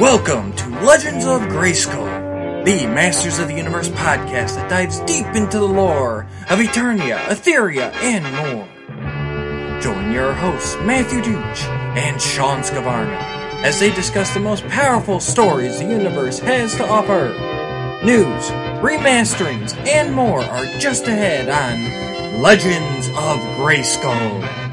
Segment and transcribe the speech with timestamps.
[0.00, 5.58] Welcome to Legends of Grayskull, the Masters of the Universe podcast that dives deep into
[5.58, 9.82] the lore of Eternia, Etheria, and more.
[9.82, 11.64] Join your hosts, Matthew Dooch
[11.96, 13.18] and Sean Scavarna,
[13.62, 17.28] as they discuss the most powerful stories the universe has to offer.
[18.02, 24.63] News, remasterings, and more are just ahead on Legends of Grayskull.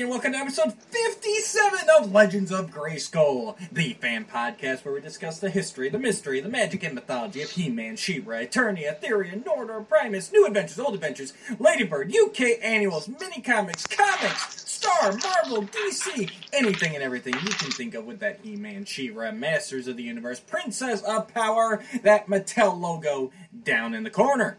[0.00, 5.00] Everybody, and welcome to episode 57 of Legends of Grayskull, the fan podcast where we
[5.00, 9.86] discuss the history, the mystery, the magic, and mythology of He-Man, She-Ra, Eternia, Etheria, Nordor,
[9.86, 16.94] Primus, New Adventures, Old Adventures, Ladybird, UK Annuals, mini comics, comics, Star, Marvel, DC, anything
[16.94, 21.02] and everything you can think of with that He-Man, She-Ra, Masters of the Universe, Princess
[21.02, 23.32] of Power, that Mattel logo
[23.64, 24.58] down in the corner.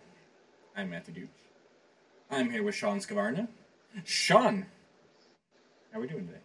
[0.75, 1.29] I'm Matthew Duke.
[2.29, 3.47] I'm here with Sean Scavarna.
[4.05, 4.67] Sean,
[5.91, 6.39] how are we doing today?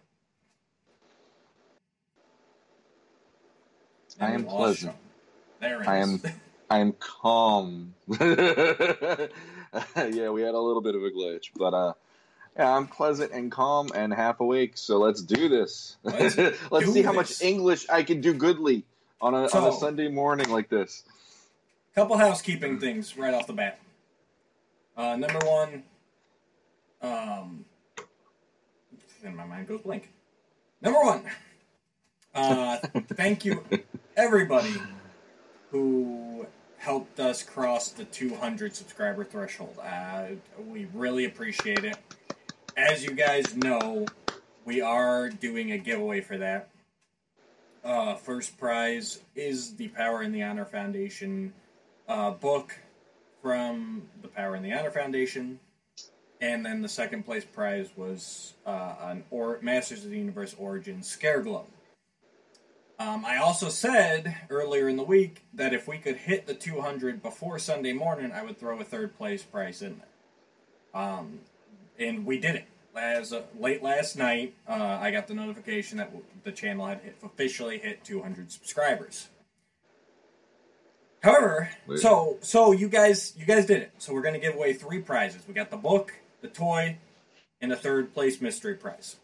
[4.19, 4.95] I am we pleasant.
[5.59, 6.21] There I am
[6.69, 7.93] I am calm.
[8.09, 9.27] yeah,
[9.95, 11.93] we had a little bit of a glitch, but uh
[12.57, 15.95] yeah, I'm pleasant and calm and half awake, so let's do this.
[16.03, 16.35] Let's
[16.71, 17.39] Let's, do see how this.
[17.39, 18.83] much English I can do goodly
[19.21, 21.03] on a on a Sunday morning like this.
[21.95, 23.79] Couple housekeeping things right off the bat.
[24.95, 25.83] Uh, number one,
[27.01, 27.65] um,
[29.21, 30.09] then my mind goes blank.
[30.81, 31.23] Number one,
[32.35, 32.77] uh,
[33.13, 33.63] thank you
[34.15, 34.73] everybody
[35.71, 39.77] who helped us cross the 200 subscriber threshold.
[39.83, 40.25] Uh,
[40.67, 41.97] we really appreciate it.
[42.75, 44.05] As you guys know,
[44.65, 46.69] we are doing a giveaway for that.
[47.83, 51.53] Uh, first prize is the Power and the Honor Foundation
[52.07, 52.77] uh, book
[53.41, 55.59] from the Power and the Honor Foundation,
[56.41, 61.01] and then the second place prize was uh, an or- Masters of the Universe Origin
[61.03, 61.65] Scare Glow.
[62.99, 67.21] Um, I also said earlier in the week that if we could hit the 200
[67.21, 71.01] before Sunday morning, I would throw a third place prize in there.
[71.03, 71.39] Um,
[71.99, 72.65] and we did it.
[72.95, 77.01] As uh, late last night, uh, I got the notification that w- the channel had
[77.01, 79.27] hit, officially hit 200 subscribers.
[81.21, 81.99] However, Wait.
[81.99, 83.91] so so you guys you guys did it.
[83.99, 85.43] So we're gonna give away three prizes.
[85.47, 86.13] We got the book,
[86.47, 86.97] the toy,
[87.61, 89.17] and a third place mystery prize.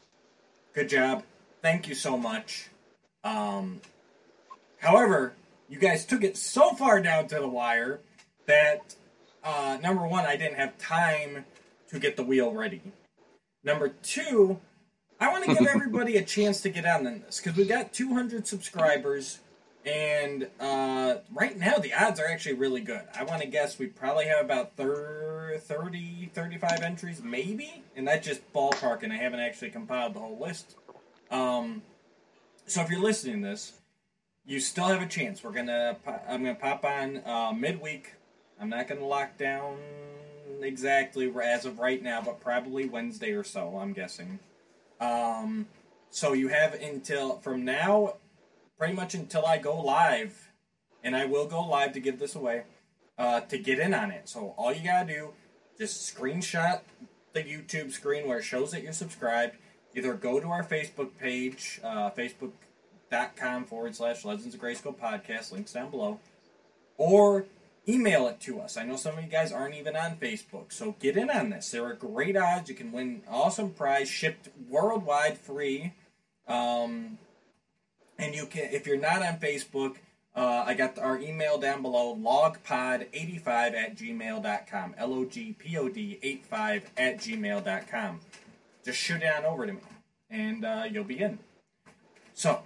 [0.73, 1.23] Good job.
[1.61, 2.69] Thank you so much.
[3.23, 3.81] Um,
[4.79, 5.33] however,
[5.69, 8.00] you guys took it so far down to the wire
[8.47, 8.95] that
[9.44, 11.45] uh, number one, I didn't have time
[11.89, 12.81] to get the wheel ready.
[13.63, 14.59] Number two,
[15.19, 18.47] I want to give everybody a chance to get on this because we got 200
[18.47, 19.39] subscribers,
[19.85, 23.01] and uh, right now the odds are actually really good.
[23.17, 28.25] I want to guess we probably have about thir- 30, 35 entries, maybe, and that's
[28.25, 30.75] just ballpark, and I haven't actually compiled the whole list.
[31.31, 31.81] Um,
[32.66, 33.73] so if you're listening to this,
[34.45, 35.44] you still have a chance.
[35.44, 38.13] We're gonna, I'm gonna pop on uh, midweek.
[38.59, 39.77] I'm not gonna lock down
[40.61, 43.77] exactly as of right now, but probably Wednesday or so.
[43.77, 44.39] I'm guessing.
[45.00, 45.67] Um,
[46.09, 48.15] so you have until from now,
[48.78, 50.51] pretty much until I go live,
[51.03, 52.63] and I will go live to give this away,
[53.17, 54.29] uh, to get in on it.
[54.29, 55.29] So all you gotta do,
[55.78, 56.81] just screenshot
[57.33, 59.56] the YouTube screen where it shows that you're subscribed.
[59.95, 65.73] Either go to our Facebook page, uh, facebook.com forward slash Legends of Grayskull podcast, links
[65.73, 66.19] down below,
[66.97, 67.45] or
[67.88, 68.78] email it to us.
[68.78, 71.69] I know some of you guys aren't even on Facebook, so get in on this.
[71.72, 72.69] There are great odds.
[72.69, 75.94] You can win awesome prize shipped worldwide free.
[76.47, 77.17] Um,
[78.18, 79.97] and you can, if you're not on Facebook,
[80.35, 84.96] uh, I got our email down below, logpod85 at gmail.com.
[84.97, 88.19] L O G P O D 85 at gmail.com.
[88.84, 89.79] Just shoot it on over to me,
[90.29, 91.40] and uh, you'll be in.
[92.34, 92.62] So,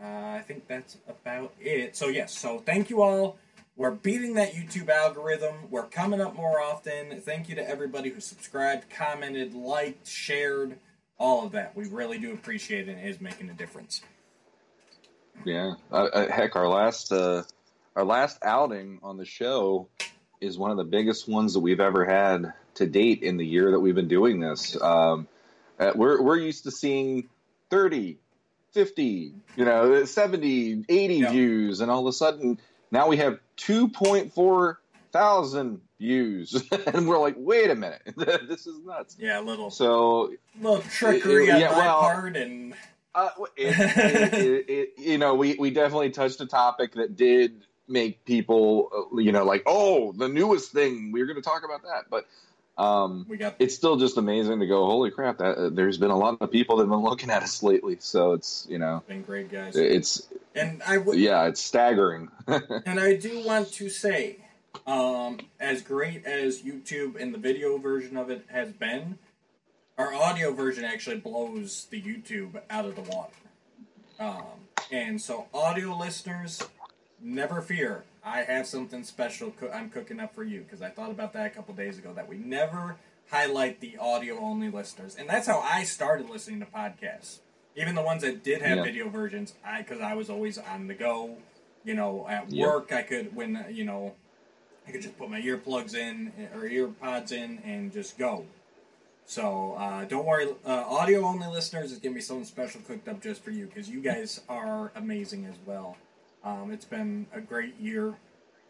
[0.00, 1.96] uh, I think that's about it.
[1.96, 3.38] So, yes, so thank you all.
[3.76, 5.54] We're beating that YouTube algorithm.
[5.70, 7.20] We're coming up more often.
[7.20, 10.78] Thank you to everybody who subscribed, commented, liked, shared,
[11.18, 11.76] all of that.
[11.76, 14.02] We really do appreciate it, and it is making a difference.
[15.44, 15.74] Yeah.
[15.90, 17.42] Uh, heck, our last uh
[17.96, 19.88] our last outing on the show
[20.40, 23.70] is one of the biggest ones that we've ever had to date in the year
[23.72, 24.80] that we've been doing this.
[24.80, 25.28] Um,
[25.78, 27.28] uh, we're we're used to seeing
[27.70, 28.18] 30,
[28.72, 31.30] 50, you know, 70, 80 Yeah.
[31.30, 32.60] views, and all of a sudden
[32.90, 34.76] now we have 2.4
[35.12, 36.62] thousand views,
[36.92, 39.16] and we're like, wait a minute, this is nuts.
[39.18, 42.74] Yeah, a little, So little trickery on yeah, my well- part, and
[43.14, 47.62] Uh, it, it, it, it, you know, we, we definitely touched a topic that did
[47.86, 51.82] make people, uh, you know, like, oh, the newest thing, we're going to talk about
[51.82, 52.04] that.
[52.10, 52.26] But
[52.76, 54.84] Um, We got it's still just amazing to go.
[54.86, 55.38] Holy crap!
[55.38, 57.96] That, uh, there's been a lot of people that have been looking at us lately.
[58.00, 62.30] So it's you know, been great guys, it's and I would yeah, it's staggering.
[62.90, 64.38] And I do want to say,
[64.86, 69.18] um, as great as YouTube and the video version of it has been,
[69.96, 73.32] our audio version actually blows the YouTube out of the water.
[74.18, 74.44] Um,
[74.90, 76.62] and so, audio listeners,
[77.20, 78.04] never fear.
[78.24, 81.46] I have something special co- I'm cooking up for you because I thought about that
[81.46, 82.96] a couple days ago that we never
[83.30, 85.16] highlight the audio only listeners.
[85.16, 87.38] And that's how I started listening to podcasts.
[87.76, 88.84] Even the ones that did have Yeah.
[88.84, 91.36] video versions, I because I was always on the go,
[91.84, 92.66] you know, at Yep.
[92.66, 92.92] work.
[92.92, 94.14] I could when you know,
[94.86, 98.44] I could just put my earplugs in or ear pods in and just go.
[99.26, 103.22] So uh, don't worry, uh, audio only listeners it's gonna be something special cooked up
[103.22, 105.96] just for you because you guys are amazing as well.
[106.44, 108.14] Um, it's been a great year.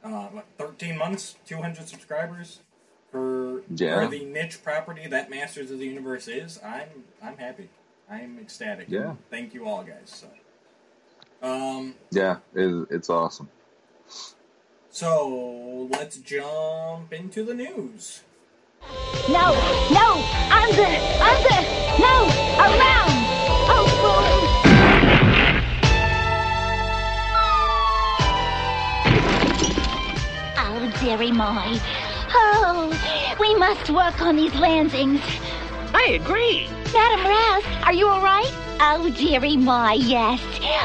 [0.05, 2.61] Uh, what, 13 months, 200 subscribers
[3.11, 4.01] for, Yeah.
[4.05, 6.61] for the niche property that Masters of the Universe is.
[6.63, 7.69] I'm I'm happy.
[8.09, 8.87] I'm ecstatic.
[8.89, 9.15] Yeah.
[9.31, 10.23] Thank you all, guys.
[10.23, 10.29] So,
[11.43, 13.49] um, yeah, it, it's awesome.
[14.95, 18.23] So let's jump into the news.
[19.29, 19.51] No,
[19.91, 20.23] no,
[20.55, 20.87] under,
[21.19, 21.59] under,
[21.99, 22.31] no,
[22.63, 23.11] around.
[23.75, 24.31] Oh, boy.
[30.57, 31.81] Oh, dearie my.
[32.31, 35.21] Oh, we must work on these landings.
[35.93, 36.69] I agree.
[36.93, 38.64] Madam Razz, are you all right?
[38.81, 40.41] Oh, dearie my, yes.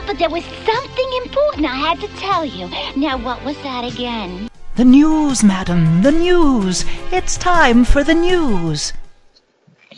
[0.06, 2.70] But there was something important I had to tell you.
[2.96, 4.50] Now, what was that again?
[4.76, 6.86] The news, madam, the news.
[7.12, 8.94] It's time for the news.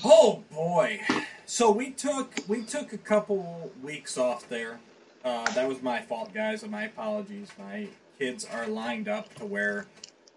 [0.03, 1.01] Oh boy!
[1.45, 4.79] So we took we took a couple weeks off there.
[5.23, 6.63] Uh, that was my fault, guys.
[6.63, 7.49] And my apologies.
[7.59, 9.85] My kids are lined up to where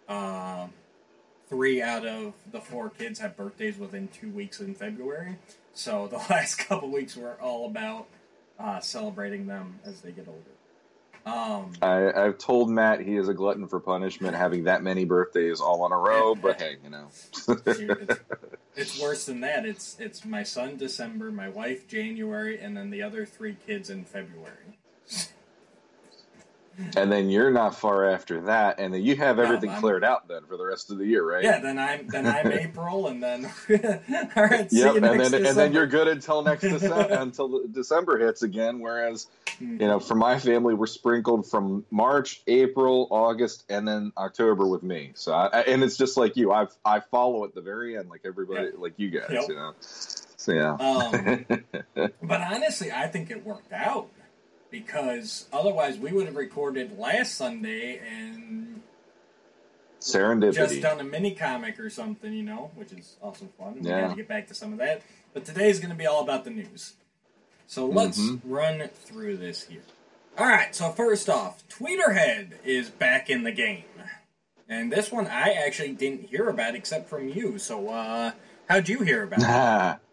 [0.09, 0.67] uh,
[1.49, 5.37] three out of the four kids have birthdays within two weeks in February.
[5.75, 8.07] So the last couple weeks were all about
[8.59, 10.41] uh, celebrating them as they get older.
[11.27, 15.59] Um, I, I've told Matt he is a glutton for punishment, having that many birthdays
[15.59, 16.35] all in a row.
[16.35, 17.49] But hey, you know, it's,
[18.77, 19.65] it's worse than that.
[19.65, 24.05] It's it's my son December, my wife January, and then the other three kids in
[24.05, 24.79] February.
[26.97, 30.43] And then you're not far after that, and then you have everything cleared out then
[30.47, 31.45] for the rest of the year, right?
[31.45, 33.45] Yeah, then I'm then I'm April, and then
[34.37, 34.69] all right.
[34.73, 35.73] Yep, and then and then December.
[35.75, 38.81] you're good until next December until December hits again.
[38.81, 39.27] Whereas,
[39.59, 39.81] Hmm.
[39.81, 44.83] you know, for my family, we're sprinkled from March, April, August, and then October with
[44.83, 45.13] me.
[45.15, 46.51] So, I- and it's just like you.
[46.51, 48.75] I I follow at the very end, like everybody, Yep.
[48.79, 49.29] like you guys.
[49.31, 49.45] Yep.
[49.49, 49.73] You know.
[49.81, 50.73] So yeah.
[50.75, 51.47] Um,
[52.23, 54.09] But honestly, I think it worked out
[54.75, 58.83] because otherwise we would have recorded last Sunday and
[60.01, 63.75] serendipity just done a mini comic or something, you know, which is also fun.
[63.81, 64.01] We Yeah.
[64.01, 65.03] got to get back to some of that.
[65.33, 66.95] But today's going to be all about the news.
[67.69, 68.41] So let's Mhm.
[68.45, 69.83] run through this here.
[70.37, 70.75] All right.
[70.75, 73.85] So first off, Tweeterhead is back in the game,
[74.69, 77.59] and this one I actually didn't hear about except from you.
[77.59, 78.33] So uh,
[78.69, 80.01] how'd you hear about it?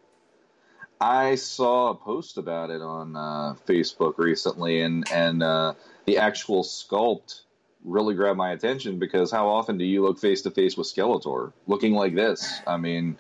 [1.02, 5.74] I saw a post about it on uh, Facebook recently, and and uh,
[6.06, 7.42] the actual sculpt
[7.84, 11.54] really grabbed my attention because how often do you look face to face with Skeletor
[11.66, 12.60] looking like this?
[12.68, 13.18] I mean,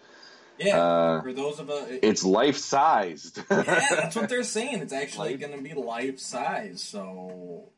[0.59, 0.77] Yeah.
[0.79, 3.39] uh, For those of us, it's life sized.
[3.49, 4.81] yeah, that's what they're saying.
[4.81, 6.83] It's actually going to be life size.
[6.83, 7.69] So,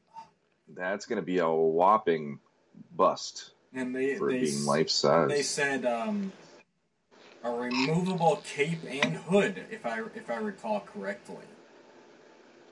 [0.68, 2.40] That's going to be a whopping
[2.94, 4.92] bust and they for they being life
[5.30, 6.32] they said um,
[7.44, 11.46] a removable cape and hood, if I if I recall correctly.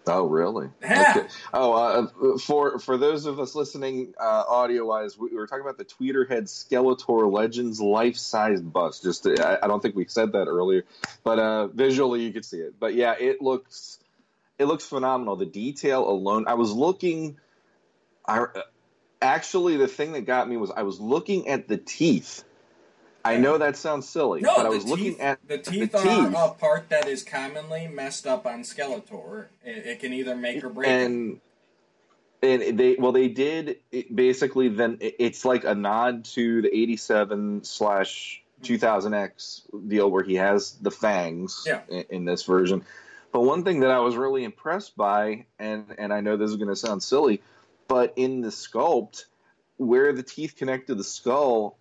[0.08, 0.70] Oh, really?
[0.82, 1.14] Yeah.
[1.16, 1.28] Okay.
[1.54, 5.62] Oh, uh, for for those of us listening uh, audio wise, we, we were talking
[5.62, 9.04] about the Tweeterhead Skeletor Legends life size bust.
[9.04, 10.86] Just to, I, I don't think we said that earlier,
[11.24, 12.80] but uh, visually you could see it.
[12.80, 14.00] But yeah, it looks
[14.58, 15.36] it looks phenomenal.
[15.36, 16.46] The detail alone.
[16.48, 17.38] I was looking.
[18.28, 18.46] I
[19.22, 22.44] actually the thing that got me was I was looking at the teeth.
[23.24, 26.28] I know that sounds silly, No, but I was looking at the teeth the are
[26.28, 26.36] teeth.
[26.38, 29.48] a part that is commonly messed up on Skeletor.
[29.64, 30.90] It, it can either make or break.
[30.90, 31.40] and
[32.44, 37.64] and they well they did it basically then it's like a nod to the 87
[37.64, 38.74] slash mm-hmm.
[38.74, 41.82] 2000x deal where he has the fangs Yeah.
[41.90, 42.84] in, in this version
[43.32, 46.58] but one thing that i was really impressed by and and i know this is
[46.58, 47.42] going to sound silly
[47.88, 49.26] but in the sculpt
[49.78, 51.78] where the teeth connect to the skull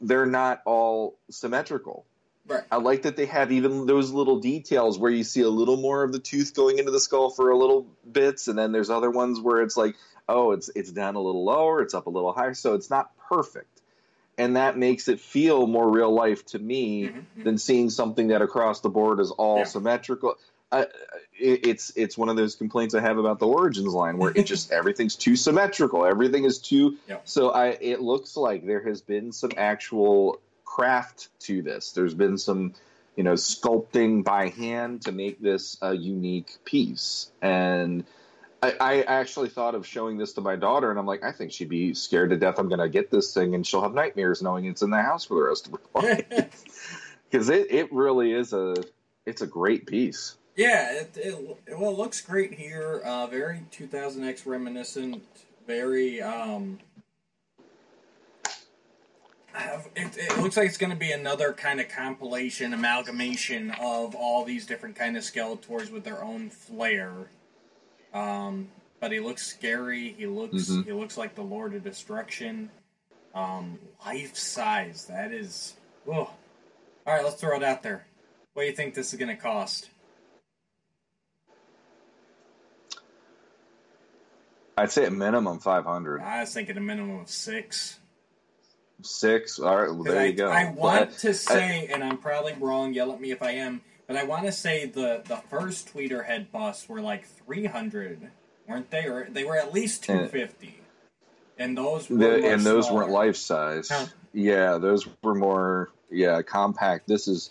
[0.00, 2.06] they're not all symmetrical
[2.48, 2.64] Right.
[2.72, 6.02] I like that they have even those little details where you see a little more
[6.02, 9.10] of the tooth going into the skull for a little bits, and then there's other
[9.10, 9.94] ones where it's like,
[10.28, 13.16] oh, it's it's down a little lower, it's up a little higher, so it's not
[13.28, 13.82] perfect.
[14.38, 17.44] and that makes it feel more real life to me Mhm.
[17.44, 19.64] than seeing something that across the board is all Yeah.
[19.64, 20.36] symmetrical.
[20.72, 20.86] I,
[21.32, 24.70] it's it's one of those complaints I have about the Origins line where it just
[24.72, 26.04] everything's too symmetrical.
[26.06, 26.96] Everything is too.
[27.24, 31.92] So I it looks like there has been some actual craft to this.
[31.92, 32.74] There's been some
[33.16, 38.04] you know sculpting by hand to make this a unique piece and.
[38.62, 41.50] I, I actually thought of showing this to my daughter, and I'm like, I think
[41.50, 42.58] she'd be scared to death.
[42.58, 45.24] I'm going to get this thing, and she'll have nightmares knowing it's in the house
[45.24, 46.62] for the rest of her life.
[47.30, 48.74] Because it, it really is a
[49.24, 50.36] it's a great piece.
[50.56, 53.00] Yeah, it, it well it looks great here.
[53.04, 55.22] Uh, very 2000X reminiscent.
[55.66, 56.78] Very um.
[59.52, 64.14] have- It, it looks like it's going to be another kind of compilation, amalgamation of
[64.14, 67.12] all these different kind of Skeletors with their own flair.
[68.12, 68.68] Um,
[69.00, 70.14] but he looks scary.
[70.18, 70.84] He looks Mhm.
[70.84, 72.70] he looks like the Lord of Destruction.
[73.34, 75.06] Um, life size.
[75.06, 75.74] That is.
[76.08, 76.12] Oh.
[77.06, 78.06] All right, let's throw it out there.
[78.52, 79.88] What do you think this is going to cost?
[84.80, 86.22] I'd say a minimum 500.
[86.22, 87.98] I was thinking a minimum of six.
[89.02, 89.58] Six.
[89.58, 90.50] All right, well, there I, you go.
[90.50, 92.94] I want But to say, and I'm probably wrong.
[92.94, 96.24] Yell at me if I am, but I want to say the the first tweeter
[96.24, 98.30] head busts were like 300,
[98.66, 99.04] weren't they?
[99.06, 100.80] Or they were at least 250.
[101.58, 103.02] And those were the, and those smaller.
[103.02, 103.88] weren't life size.
[103.90, 104.06] Huh.
[104.32, 107.06] Yeah, those were more yeah compact.
[107.06, 107.50] This is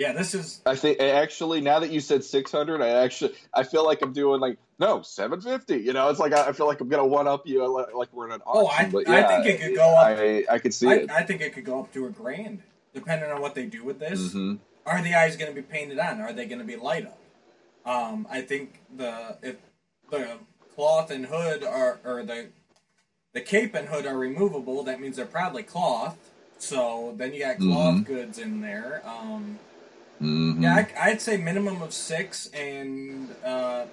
[0.00, 3.84] Yeah, this is I think actually now that you said 600, I actually I feel
[3.84, 5.76] like I'm doing like no 750.
[5.84, 8.08] You know, it's like I, I feel like I'm gonna one up you like, like
[8.10, 8.66] we're in an Oh.
[8.66, 11.10] I- but I think it could go up- I I could see I, it.
[11.10, 12.62] I think it could go up to a grand,
[12.94, 14.32] depending on what they do with this.
[14.32, 14.54] hmm
[14.86, 16.22] Are the eyes going to be painted on?
[16.22, 17.18] Are they going to be light up?
[17.84, 19.56] Um, I think the if
[20.10, 20.38] the
[20.74, 22.46] cloth and hood are or the
[23.34, 26.16] the cape and hood are removable, that means they're probably cloth.
[26.58, 28.06] So then you got cloth Mhm.
[28.06, 29.02] goods in there.
[29.04, 29.58] Um,
[30.20, 33.86] hmm yeah, I, I'd say minimum of six and uh,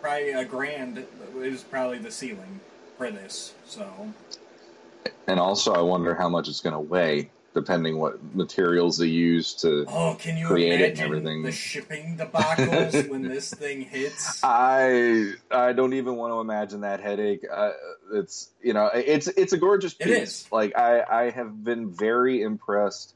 [0.00, 1.04] probably a grand
[1.38, 2.60] is probably the ceiling
[2.98, 3.52] for this.
[3.66, 4.12] So
[5.26, 9.54] And also, I wonder how much it's going to weigh, depending what materials they use
[9.54, 9.86] to.
[9.88, 11.42] oh, can you Create it and imagine everything.
[11.42, 14.42] the shipping debacles when this thing hits?
[14.44, 17.46] I I don't even want to imagine that headache.
[17.50, 17.72] Uh,
[18.14, 20.08] it's you know it's it's a gorgeous piece.
[20.08, 20.48] is.
[20.52, 23.14] Like I I have been very impressed.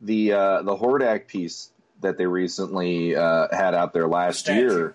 [0.00, 1.70] The uh, the Hordak piece
[2.00, 4.60] that they recently uh, had out there last statue.
[4.60, 4.94] year.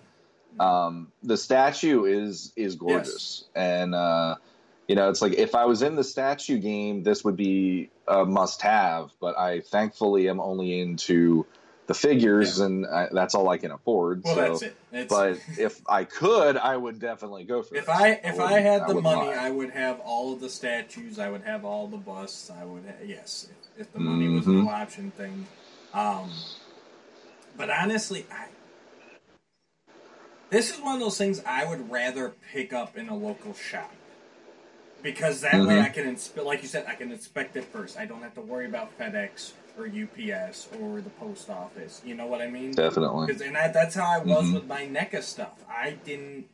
[0.58, 4.36] Um, the statue is is gorgeous, and uh,
[4.88, 8.24] you know it's like if I was in the statue game, this would be a
[8.24, 9.10] must have.
[9.20, 11.46] But I thankfully am only into
[11.86, 12.66] the figures, Yeah.
[12.66, 14.22] and I, that's all I can afford.
[14.24, 14.76] Well, so that's it.
[14.92, 17.78] It's, but if I could, I would definitely go for it.
[17.78, 17.94] If this.
[17.96, 19.34] I if I, wouldn't- had the money, lie.
[19.46, 21.18] I would have all of the statues.
[21.20, 22.50] I would have all the busts.
[22.50, 24.64] I would ha- yes, if, if the money was Mhm.
[24.64, 25.46] no option thing.
[25.94, 26.30] Um,
[27.56, 28.46] but honestly, I,
[30.50, 33.92] this is one of those things I would rather pick up in a local shop
[35.02, 35.84] because that way Mhm.
[35.84, 36.46] I can inspect.
[36.46, 37.98] Like you said, I can inspect it first.
[37.98, 42.02] I don't have to worry about FedEx or UPS or the post office.
[42.04, 42.72] You know what I mean?
[42.72, 43.26] definitely.
[43.28, 44.54] Because and I, that's how I was Mhm.
[44.54, 45.64] with my NECA stuff.
[45.68, 46.46] I didn't.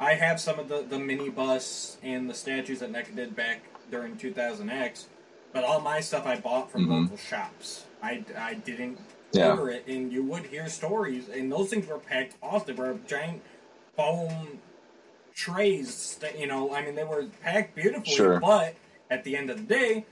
[0.00, 3.62] I have some of the the mini bus and the statues that NECA did back
[3.90, 5.06] during 2000X,
[5.52, 7.02] but all my stuff I bought from Mhm.
[7.02, 7.84] local shops.
[8.02, 9.00] I, I didn't
[9.32, 9.62] Yeah.
[9.68, 12.66] it, and you would hear stories, and those things were packed off.
[12.66, 13.42] They were giant
[13.96, 14.58] foam
[15.34, 16.16] trays.
[16.20, 18.40] That, you know, I mean, they were packed beautifully, Sure.
[18.40, 18.74] but
[19.10, 20.06] at the end of the day,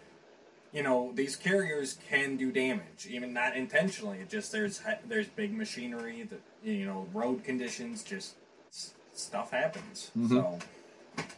[0.72, 4.18] you know these carriers can do damage, even not intentionally.
[4.18, 8.34] It just there's there's big machinery that you know road conditions, just
[8.70, 10.10] s- stuff happens.
[10.16, 10.28] Mhm.
[10.28, 10.58] So,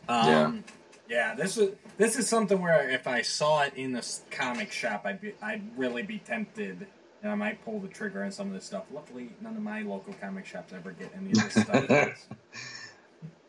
[0.08, 0.64] um,
[1.08, 1.34] yeah.
[1.36, 5.20] this is this is something where if I saw it in a comic shop, I'd
[5.20, 6.88] be I'd really be tempted.
[7.22, 8.84] And I might pull the trigger on some of this stuff.
[8.92, 12.28] Luckily, none of my local comic shops ever get any of this stuff.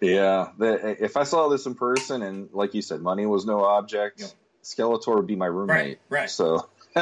[0.02, 3.66] Yeah, the, if I saw this in person and, like you said, money was no
[3.66, 4.30] object, Yep.
[4.64, 6.00] Skeletor would be my roommate.
[6.10, 6.30] Right, right.
[6.30, 6.70] So,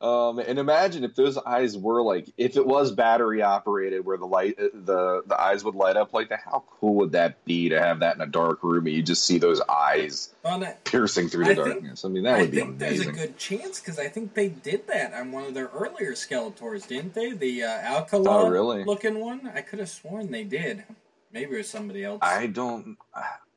[0.00, 4.26] um, and imagine if those eyes were like, if it was battery operated, where the
[4.26, 6.40] light, the the eyes would light up like that.
[6.44, 9.24] How cool would that be to have that in a dark room and you just
[9.24, 12.04] see those eyes On that, piercing through the I think- darkness?
[12.04, 14.48] I mean, that I would be think there's a good chance because I think they
[14.48, 17.32] did that on one of their earlier Skeletors, didn't they?
[17.32, 18.84] The uh, Alcala Oh, really?
[18.84, 19.50] looking one.
[19.54, 20.84] I could have sworn they did.
[21.32, 22.20] Maybe it was somebody else.
[22.22, 22.96] I don't.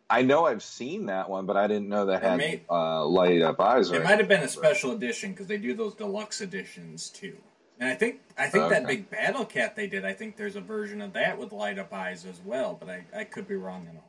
[0.09, 3.05] I know I've seen that one, but I didn't know that It had may- uh,
[3.05, 3.91] light up eyes.
[3.91, 7.37] it might have been a special edition because they do those deluxe editions too.
[7.79, 10.03] And I think I think that big Battle Cat they did.
[10.03, 12.75] I think there's a version of that with light up eyes as well.
[12.77, 14.03] But I, I could be wrong on all.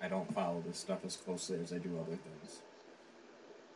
[0.00, 2.60] I don't follow this stuff as closely as I do other things.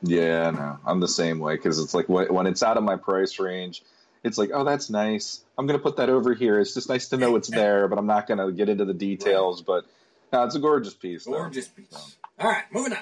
[0.02, 2.96] Yeah, no, I'm the same way because it's like when, when it's out of my
[2.96, 3.82] price range,
[4.22, 5.42] it's like, oh, that's nice.
[5.58, 6.58] I'm gonna put that over here.
[6.60, 9.60] It's just nice to know it's there, but I'm not gonna get into the details.
[9.62, 9.86] But
[10.32, 11.24] no, it's a gorgeous piece.
[11.24, 11.32] though.
[11.32, 12.16] Gorgeous piece.
[12.38, 12.98] All right, moving on.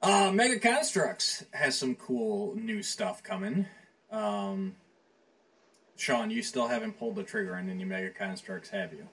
[0.00, 3.66] Uh, Mega Constructs has some cool new stuff coming.
[4.12, 4.76] Um,
[5.96, 9.08] Sean, you still haven't pulled the trigger on any Mega Constructs, have you?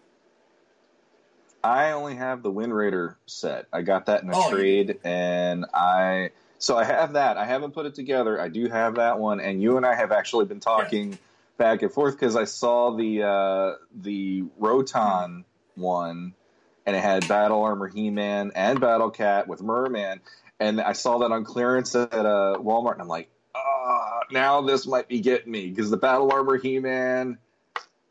[1.64, 3.66] I only have the Wind Raider set.
[3.74, 6.30] I got that in a Oh, trade, and I
[6.60, 7.38] so I have that.
[7.38, 8.40] I haven't put it together.
[8.40, 11.18] I do have that one, and you and I have actually been talking
[11.58, 15.44] back and forth because I saw the uh, the Roton
[15.76, 16.36] one,
[16.86, 20.22] and it had Battle Armor He Man and Battle Cat with Merman,
[20.60, 24.86] and I saw that on clearance at uh, Walmart, and I'm like, ah, now this
[24.88, 27.38] might be getting me because the Battle Armor He Man.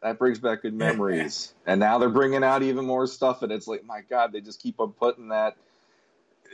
[0.02, 3.66] That brings back good memories, and now they're bringing out even more stuff, and it's
[3.66, 5.56] like, my God, they just keep on putting that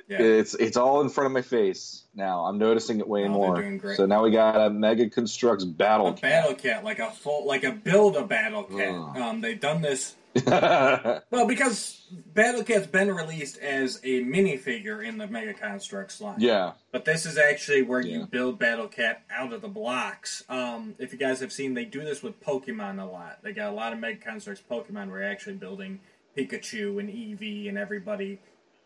[0.08, 0.22] Yeah.
[0.22, 2.44] it's it's all in front of my face now.
[2.44, 3.80] I'm noticing it way Oh, more.
[3.96, 7.64] So now we got a Mega Constructs Battle a battle cat, like a full, like
[7.64, 8.94] a build a battle cat.
[8.94, 9.16] Ugh.
[9.16, 10.19] Um, they've done this Cat.
[10.46, 16.36] well because Battle Cat's been released as a minifigure in the Mega Constructs line.
[16.38, 20.44] yeah, But this is actually where you build Battle Cat out of the blocks.
[20.48, 23.38] Um, if you guys have seen, they do this with Pokemon a lot.
[23.42, 26.00] They got a lot of Mega Constructs Pokemon where you're actually building
[26.36, 28.38] Pikachu and Eevee and everybody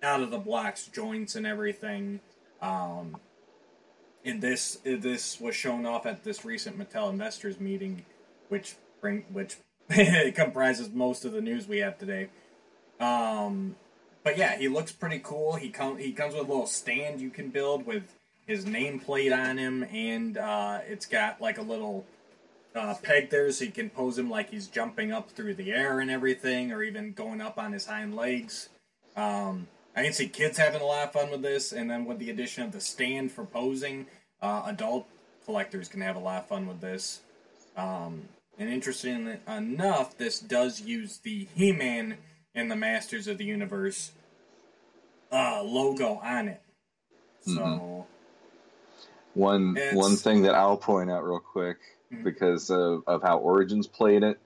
[0.03, 2.21] out of the blocks, joints and everything.
[2.63, 3.17] Um,
[4.25, 8.05] and this this was shown off at this recent Mattel investors meeting,
[8.49, 9.57] which bring which
[10.35, 12.29] comprises most of the news we have today.
[13.01, 13.77] Um,
[14.23, 15.55] but yeah, he looks pretty cool.
[15.57, 18.05] He com- he comes with a little stand you can build with
[18.47, 22.05] his nameplate on him, and uh, it's got like a little
[22.75, 26.01] uh, peg there, so you can pose him like he's jumping up through the air
[26.01, 28.69] and everything, or even going up on his hind legs.
[29.17, 32.19] Um, I can see kids having a lot of fun with this, and then with
[32.19, 34.07] the addition of the stand for posing,
[34.43, 35.07] uh, adult
[35.45, 37.21] collectors can have a lot of fun with this.
[37.77, 42.17] Um, and interestingly enough, this does use the He-Man
[42.55, 44.13] and the Masters of the Universe
[45.33, 46.63] uh, logo on it.
[47.43, 48.01] So Mm-hmm.
[49.35, 51.79] one one thing that I'll point out real quick
[52.13, 52.23] Mhm.
[52.25, 54.39] because of, of how Origins played it.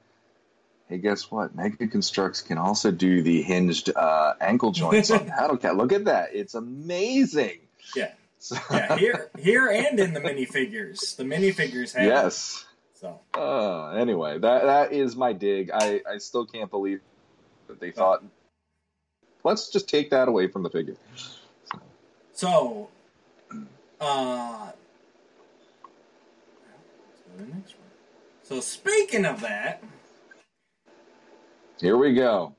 [0.89, 1.55] Hey, guess what?
[1.55, 5.77] Mega Constructs can also do the hinged uh, ankle joints on Battle Cat.
[5.77, 6.31] Look at that!
[6.33, 7.59] It's amazing.
[7.95, 12.65] yeah, So, yeah, here, here, and in the minifigures, the minifigures have yes.
[13.01, 15.71] So Uh, anyway, that that is my dig.
[15.73, 17.01] I, I still can't believe
[17.69, 18.25] that they thought.
[19.45, 20.97] Let's just take that away from the figure.
[22.33, 22.89] So,
[24.01, 24.77] uh, let's
[27.21, 27.89] go to the next one.
[28.43, 29.83] So speaking of that,
[31.81, 32.55] Here we go.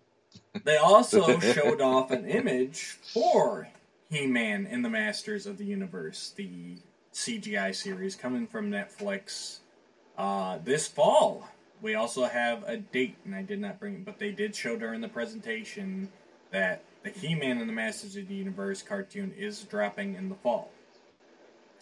[0.64, 3.68] they also showed off an image for
[4.10, 6.78] He-Man in the Masters of the Universe, the
[7.14, 9.58] CGI series coming from Netflix
[10.20, 11.48] uh, this fall.
[11.82, 14.76] We also have a date, and I did not bring, it, but they did show
[14.76, 16.10] during the presentation
[16.52, 20.72] that the He-Man and the Masters of the Universe cartoon is dropping in the fall.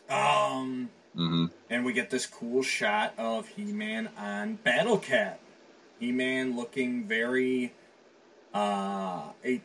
[0.10, 5.40] Um, hmm and we get this cool shot of He-Man on Battle Cat.
[6.00, 7.74] He-Man looking very,
[8.54, 9.62] uh, a,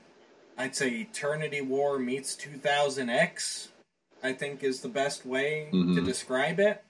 [0.59, 3.69] I'd say Eternity War meets 2000X.
[4.21, 6.05] I think is the best way to Mhm.
[6.05, 6.83] describe it.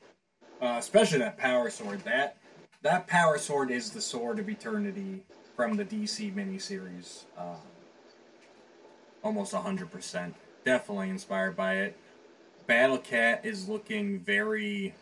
[0.63, 2.01] Uh, especially that power sword.
[2.05, 2.37] That
[2.83, 5.25] that power sword is the sword of eternity
[5.57, 7.25] from the DC miniseries.
[7.37, 7.57] Uh,
[9.25, 10.37] almost hundred percent.
[10.65, 11.99] Definitely inspired by it.
[12.69, 14.95] Battle Cat is looking very,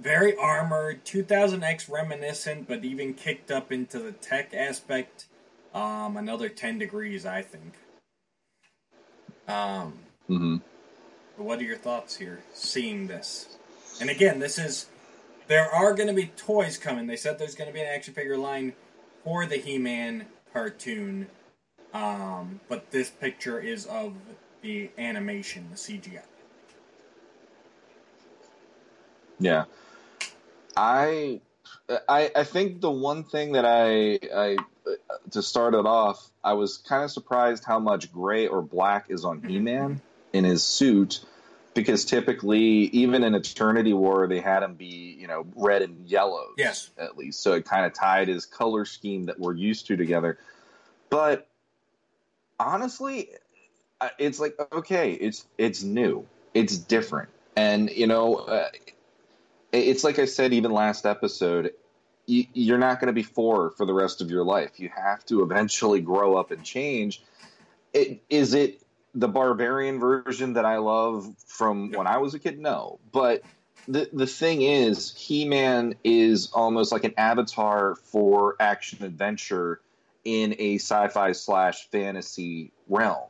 [0.00, 5.26] very armored, 2000X reminiscent, but even kicked up into the tech aspect.
[5.72, 7.74] Um, another 10 degrees, I think.
[9.46, 9.94] Um,
[10.28, 10.56] mm-hmm.
[11.36, 13.56] what are your thoughts here, seeing this?
[14.00, 14.86] And again, this is.
[15.46, 17.06] There are going to be toys coming.
[17.06, 18.72] They said there's going to be an action figure line
[19.24, 21.26] for the He Man cartoon.
[21.92, 24.14] Um, but this picture is of
[24.62, 26.22] the animation, the CGI.
[29.38, 29.64] Yeah,
[30.76, 31.40] I,
[32.08, 34.56] I, I think the one thing that I, I,
[35.30, 39.24] to start it off, I was kind of surprised how much gray or black is
[39.24, 40.00] on He-Man
[40.32, 41.24] in his suit,
[41.74, 46.46] because typically, even in Eternity War, they had him be, you know, red and yellow.
[46.56, 46.90] Yes.
[46.98, 50.38] at least, so it kind of tied his color scheme that we're used to together.
[51.10, 51.48] But
[52.58, 53.30] honestly,
[54.18, 58.68] it's like okay, it's it's new, it's different, and you know, uh,
[59.72, 61.72] it's like I said even last episode.
[62.26, 64.80] You, you're not going to be four for the rest of your life.
[64.80, 67.22] You have to eventually grow up and change.
[67.92, 68.83] It, is it
[69.14, 72.58] the barbarian version that I love from when I was a kid?
[72.58, 73.42] No, but
[73.88, 79.80] the the thing is, He Man is almost like an avatar for action adventure
[80.24, 83.28] in a sci-fi slash fantasy realm.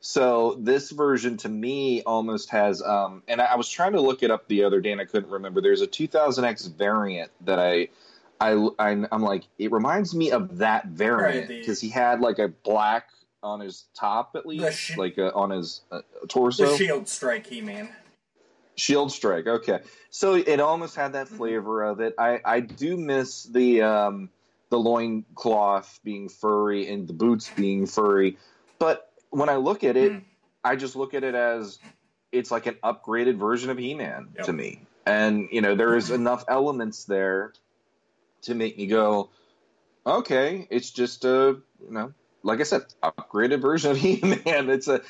[0.00, 4.30] So this version to me almost has, um, and I, was trying to look it
[4.30, 5.62] up the other day and I couldn't remember.
[5.62, 7.88] There's a 2000X variant that I,
[8.38, 12.48] I, I am like, it reminds me of that variant because he had like a
[12.48, 13.08] black
[13.44, 16.70] on his top at least, sh- like uh, on his uh, torso.
[16.70, 17.88] The Shield Strike He Man.
[18.76, 19.46] Shield Strike.
[19.46, 19.80] Okay,
[20.10, 22.14] so it almost had that flavor of it.
[22.18, 24.30] I I do miss the um
[24.70, 28.36] the loin cloth being furry and the boots being furry,
[28.80, 30.22] but when I look at it, Mm.
[30.64, 31.78] I just look at it as
[32.32, 34.46] it's like an upgraded version of He-Man Yep.
[34.46, 37.52] to me, and you know there is enough elements there
[38.42, 39.30] to make me go,
[40.04, 42.12] okay, it's just a you know.
[42.44, 44.70] Like I said, upgraded version of He-Man.
[44.70, 45.00] It's a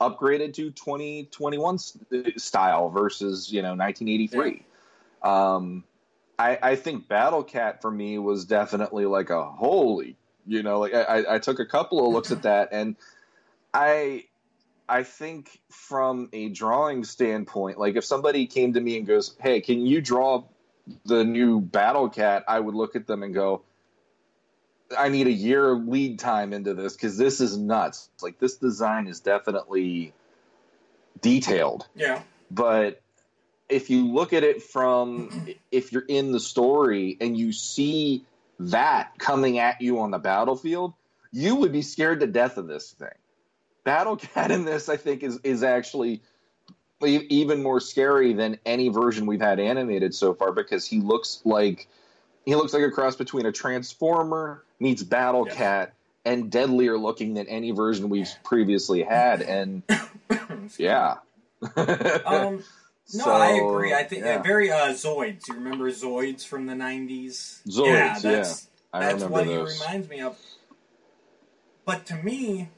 [0.00, 1.78] upgraded to 2021
[2.38, 4.62] style versus you know 1983.
[5.22, 5.84] Um,
[6.38, 10.94] I, I think Battle Cat for me was definitely like a holy, you know, like
[10.94, 12.96] I, I- I took a couple of looks at that and
[13.72, 14.24] I
[14.88, 19.60] I think from a drawing standpoint, like if somebody came to me and goes, "Hey,
[19.60, 20.44] can you draw
[21.06, 23.62] the new Battle Cat?" I would look at them and go,
[24.98, 28.10] "I need a year lead time into this because this is nuts.
[28.22, 30.12] Like this design is definitely
[31.20, 32.22] detailed." Yeah.
[32.50, 33.00] but
[33.68, 38.24] if you look at it from if you're in the story and you see
[38.58, 40.94] that coming at you on the battlefield
[41.32, 43.08] you would be scared to death of this thing
[43.82, 46.22] battle cat in this i think is is actually
[47.04, 51.88] even more scary than any version we've had animated so far because he looks like
[52.46, 55.56] he looks like a cross between a transformer meets battle Yes.
[55.56, 59.82] cat and deadlier looking than any version we've previously had and
[60.78, 61.16] yeah
[61.62, 62.60] Um, no,
[63.06, 63.92] So, I agree.
[63.94, 64.42] I think yeah.
[64.42, 65.48] very uh, Zoids.
[65.48, 67.60] You remember Zoids from the nineties?
[67.68, 68.18] Zoids, yeah, yeah.
[68.20, 69.76] that's I that's remember what those.
[69.78, 70.38] he reminds me of.
[71.84, 72.70] But to me,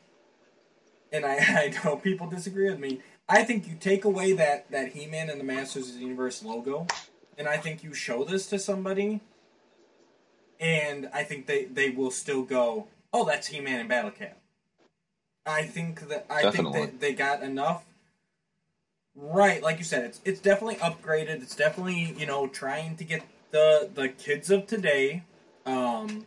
[1.12, 3.00] and I, I know people disagree with me.
[3.28, 6.42] I think you take away that that He Man and the Masters of the Universe
[6.44, 6.86] logo,
[7.38, 9.20] and I think you show this to somebody,
[10.60, 14.38] and I think they they will still go, "Oh, that's He Man and Battle Cat."
[15.44, 16.80] I think that I think Definitely.
[16.82, 17.84] that they got enough.
[19.14, 21.42] Right, like you said, it's it's definitely upgraded.
[21.42, 25.22] It's definitely you know trying to get the the kids of today,
[25.64, 26.26] um,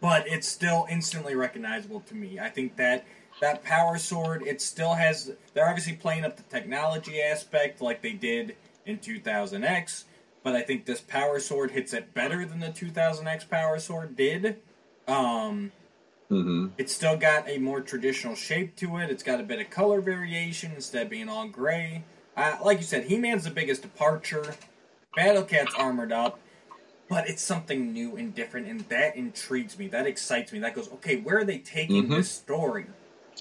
[0.00, 2.38] but it's still instantly recognizable to me.
[2.38, 3.04] I think that
[3.40, 5.32] that power sword, it still has.
[5.52, 10.04] They're obviously playing up the technology aspect like they did in 2000X,
[10.44, 14.58] but I think this power sword hits it better than the 2000X power sword did.
[15.08, 15.72] Um,
[16.28, 19.08] hmm it's still got a more traditional shape to it.
[19.08, 22.02] It's got a bit of color variation instead of being all gray.
[22.36, 24.56] Uh, like you said, He Man's the biggest departure.
[25.14, 26.40] Battle Cat's armored up,
[27.08, 29.86] but it's something new and different, and that intrigues me.
[29.86, 30.58] That excites me.
[30.58, 32.16] That goes, okay, where are they taking Mhm.
[32.16, 32.86] this story?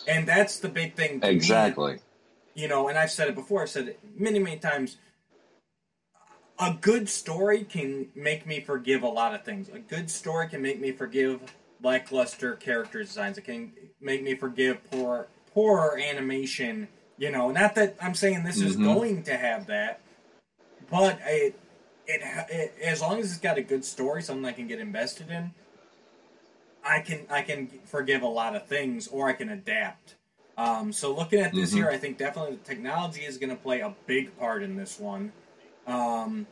[0.08, 1.20] And that's the big thing.
[1.22, 2.00] To me, Exactly.
[2.54, 4.98] you know, and I've said it before, I've said it many, many times.
[6.60, 9.70] A good story can make me forgive a lot of things.
[9.70, 11.42] A good story can make me forgive
[11.82, 13.38] lackluster character designs.
[13.38, 16.88] It can make me forgive poor, poor animation.
[17.18, 18.84] You know, not that I'm saying this is Mhm.
[18.84, 20.02] going to have that,
[20.90, 21.60] but it,
[22.08, 25.32] it, it, as long as it's got a good story, something I can get invested
[25.32, 25.52] in,
[26.84, 30.16] I can I can forgive a lot of things, or I can adapt.
[30.58, 31.78] Um, so looking at this Mhm.
[31.78, 35.00] here, I think definitely the technology is going to play a big part in this
[35.00, 35.32] one,
[35.88, 36.48] um,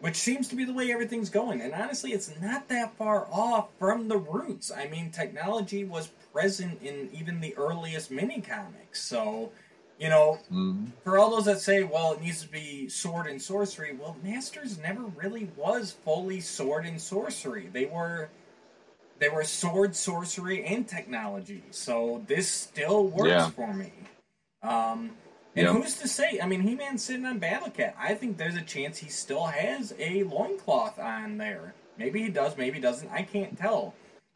[0.00, 1.60] which seems to be the way everything's going.
[1.60, 4.70] And honestly, it's not that far off from the roots.
[4.70, 9.02] I mean, technology was present in even the earliest mini comics.
[9.02, 9.52] So,
[9.98, 10.92] you know, Mhm.
[11.02, 14.76] for all those that say, well, it needs to be sword and sorcery, well, Masters
[14.78, 17.68] never really was fully sword and sorcery.
[17.72, 18.28] They were
[19.18, 21.62] they were sword, sorcery, and technology.
[21.70, 23.48] So this still works Yeah.
[23.48, 23.92] for me.
[24.62, 25.16] Um,
[25.56, 25.72] and Yeah.
[25.72, 26.38] who's to say?
[26.40, 27.96] I mean, He Man's sitting on Battle Cat.
[27.98, 31.74] I think there's a chance he still has a loincloth on there.
[31.98, 33.10] Maybe he does, maybe he doesn't.
[33.10, 33.94] I can't tell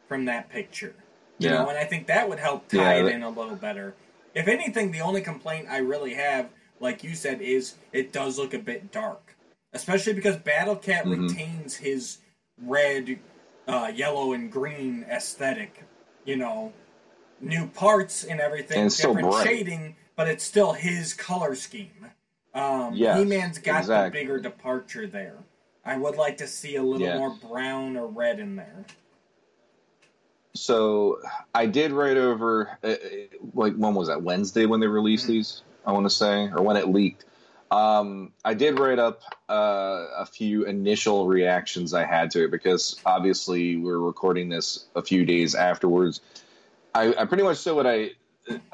[0.08, 0.94] from that picture.
[1.38, 1.58] You Yeah.
[1.58, 3.94] know, and I think that would help tie Yeah, it in a little better.
[4.34, 6.48] If anything, the only complaint I really have,
[6.80, 9.36] like you said, is it does look a bit dark.
[9.72, 11.28] Especially because Battle Cat Mhm.
[11.28, 12.18] retains his
[12.60, 13.18] red,
[13.68, 15.84] uh, yellow, and green aesthetic.
[16.24, 16.72] You know,
[17.40, 19.46] new parts and everything, And different bright.
[19.46, 22.04] shading, but it's still his color scheme.
[22.52, 24.20] Um, Yes, He-Man's got exactly.
[24.20, 25.38] the bigger departure there.
[25.82, 27.16] I would like to see a little Yeah.
[27.16, 28.84] more brown or red in there.
[30.52, 31.18] so
[31.54, 32.96] I did write over uh, uh,
[33.54, 36.76] like when was that Wednesday when they released these I want to say or when
[36.76, 37.24] it leaked.
[37.70, 43.00] Um, I did write up uh, a few initial reactions I had to it because
[43.06, 46.20] obviously we're recording this a few days afterwards.
[46.94, 48.10] I, I pretty much said what I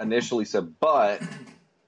[0.00, 1.22] initially said, but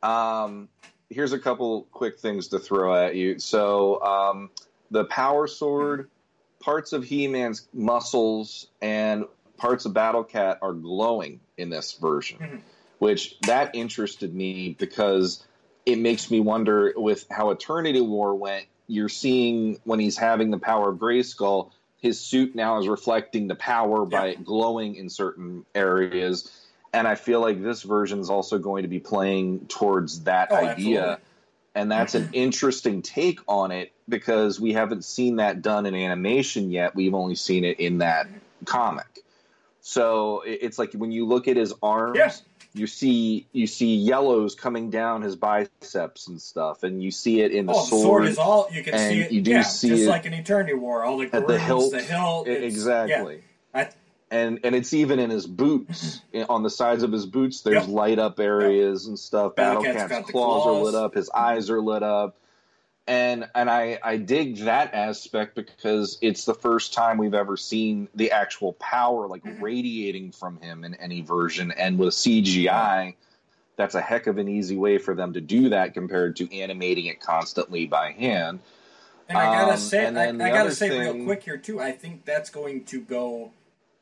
[0.03, 0.69] um,
[1.11, 3.38] here's a couple quick things to throw at you.
[3.38, 4.51] So um,
[4.91, 6.11] the power sword,
[6.61, 9.25] parts of He-Man's muscles, and
[9.57, 12.57] parts of Battle Cat are glowing in this version, Mm-hmm.
[12.99, 15.45] which that interested me because
[15.87, 18.67] it makes me wonder with how Eternity War went.
[18.87, 23.55] You're seeing when he's having the power of Grayskull, his suit now is reflecting the
[23.55, 24.35] power by Yeah.
[24.45, 26.51] glowing in certain areas.
[26.92, 30.57] And I feel like this version is also going to be playing towards that Oh,
[30.57, 30.70] idea.
[31.03, 31.24] absolutely.
[31.74, 36.70] And that's an interesting take on it because we haven't seen that done in animation
[36.70, 36.94] yet.
[36.94, 38.27] We've only seen it in that
[38.64, 39.07] comic.
[39.81, 42.33] So it's like when you look at his arms, Yeah.
[42.74, 47.53] you see you see yellows coming down his biceps and stuff, and you see it
[47.53, 48.03] in the Oh, sword.
[48.03, 49.33] sword is all you can and see it.
[49.33, 51.92] you do yeah, see just it like an Eternity War, all the at the hilt.
[51.92, 53.37] the hilt, exactly.
[53.37, 53.40] Yeah.
[54.31, 56.21] I, and and it's even in his boots.
[56.49, 57.88] On the sides of his boots, there's Yep.
[57.88, 59.57] light up areas and stuff.
[59.57, 61.14] Battle Battle Cat's Cat's got the claws, are lit up.
[61.14, 62.37] His eyes are lit up.
[63.07, 68.09] And and I I dig that aspect because it's the first time we've ever seen
[68.14, 69.62] the actual power like Mm-hmm.
[69.62, 71.71] radiating from him in any version.
[71.71, 73.14] And with CGI,
[73.77, 77.07] that's a heck of an easy way for them to do that compared to animating
[77.07, 78.61] it constantly by hand.
[79.31, 81.81] And I gotta Um, say, and I, I gotta other say real quick here too.
[81.81, 83.53] I think that's going to go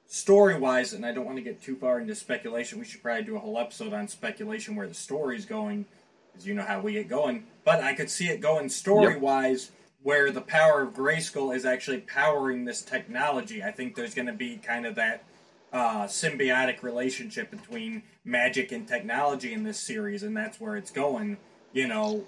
[0.07, 2.79] story wise, and I don't want to get too far into speculation.
[2.79, 5.87] We should probably do a whole episode on speculation where the story's going,
[6.33, 7.47] because you know how we get going.
[7.65, 11.99] But I could see it going story wise, where the power of Grayskull is actually
[11.99, 13.63] powering this technology.
[13.63, 15.25] I think there's going to be kind of that
[15.73, 21.37] uh, symbiotic relationship between magic and technology in this series, and that's where it's going.
[21.73, 22.25] You know,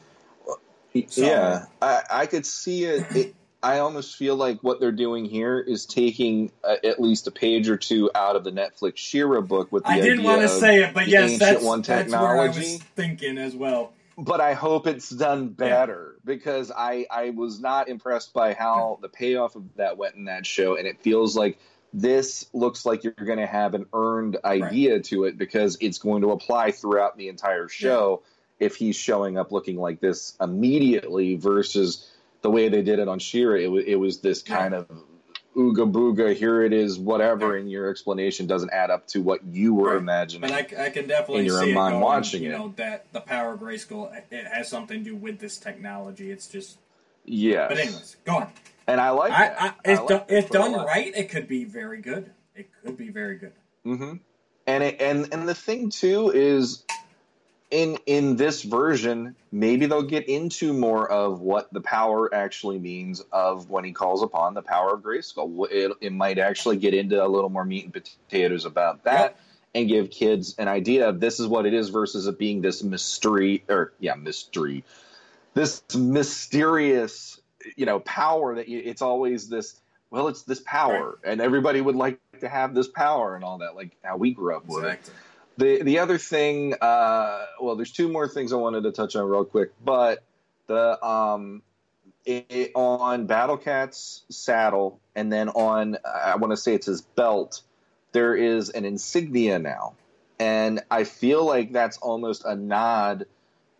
[1.06, 3.34] So- yeah, I, I could see it, it.
[3.62, 7.68] I almost feel like what they're doing here is taking uh, at least a page
[7.68, 10.48] or two out of the Netflix She-Ra book with the I didn't idea want to
[10.48, 12.84] say it, but yes, that's, one that's where I was technology.
[12.94, 13.92] thinking as well.
[14.16, 19.08] But I hope it's done better because I I was not impressed by how the
[19.08, 21.58] payoff of that went in that show, and it feels like
[21.92, 26.22] this looks like you're going to have an earned idea to it because it's going
[26.22, 28.22] to apply throughout the entire show
[28.58, 32.10] if he's showing up looking like this immediately versus
[32.42, 33.56] the way they did it on She-Ra.
[33.56, 34.86] It was it was this kind of
[35.56, 36.34] ooga booga.
[36.36, 39.98] Here it is, whatever, and your explanation doesn't add up to what you were Right.
[39.98, 40.48] imagining.
[40.48, 42.58] But I, I can definitely in your see own it mind going, watching you it.
[42.58, 46.30] know, that the power of Grayskull it has something to do with this technology.
[46.30, 46.78] It's just,
[47.24, 47.66] yeah.
[47.68, 48.52] but anyways, go on.
[48.86, 49.60] and I like I, that.
[49.60, 52.00] I, I if, like do, that if quite a done right, it could be very
[52.00, 52.30] good.
[52.54, 53.52] It could be very good.
[53.84, 54.16] Mm-hmm.
[54.66, 56.84] And it, and and the thing too is,
[57.70, 63.22] in in this version, maybe they'll get into more of what the power actually means
[63.32, 65.66] of when he calls upon the power of Grayskull.
[65.70, 69.20] It, it might actually get into a little more meat and potatoes about that.
[69.20, 69.40] Yep.
[69.74, 72.82] And give kids an idea of this is what it is versus it being this
[72.82, 74.82] mystery or yeah mystery,
[75.54, 77.38] this mysterious
[77.76, 79.78] you know power that you, it's always this
[80.10, 83.74] well it's this power and everybody would like to have this power and all that
[83.74, 85.14] like how we grew up with it Exactly.
[85.58, 89.28] The the other thing uh well there's two more things i wanted to touch on
[89.28, 90.22] real quick but
[90.68, 91.62] the um
[92.24, 97.62] it, on battle cat's saddle and then on i want to say it's his belt
[98.12, 99.94] there is an insignia now.
[100.38, 103.26] And i feel like that's almost a nod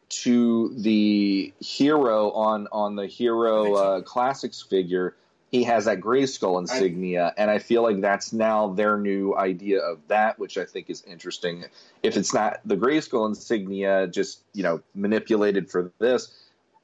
[0.09, 5.14] to the hero on on the hero uh, classics figure
[5.51, 9.81] he has that gray skull insignia and i feel like that's now their new idea
[9.81, 11.65] of that which i think is interesting
[12.03, 16.31] if it's not the gray skull insignia just you know manipulated for this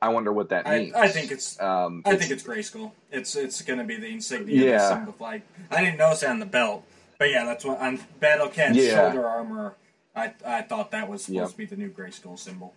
[0.02, 1.60] i wonder what that I, means I think it's.
[1.60, 2.92] um I think it's Grayskull.
[3.10, 4.62] It's it's going to be the insignia.
[4.70, 4.88] Yeah.
[4.88, 5.42] Symbol flag.
[5.70, 6.84] I didn't notice it on the belt,
[7.18, 8.96] but yeah, that's what on Battle Cat's Yeah.
[9.12, 9.74] shoulder armor.
[10.14, 11.50] I I thought that was supposed Yep.
[11.52, 12.74] to be the new Grayskull symbol.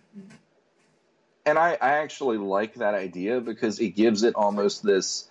[1.44, 5.27] and I, I actually like that idea because it gives it almost this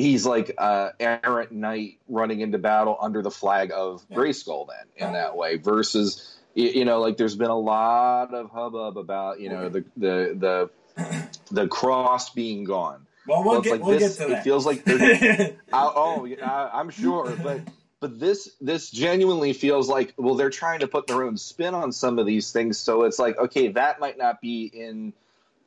[0.00, 4.16] he's like uh errant knight running into battle under the flag of Yeah.
[4.16, 8.98] Grayskull then in that way versus you know like there's been a lot of hubbub
[8.98, 13.98] about you know the the the the cross being gone Well, we'll get like we'll
[13.98, 17.60] this- get to that it feels like I, oh I, I'm sure but
[18.00, 21.92] but this this genuinely feels like well they're trying to put their own spin on
[21.92, 25.12] some of these things so it's like okay that might not be in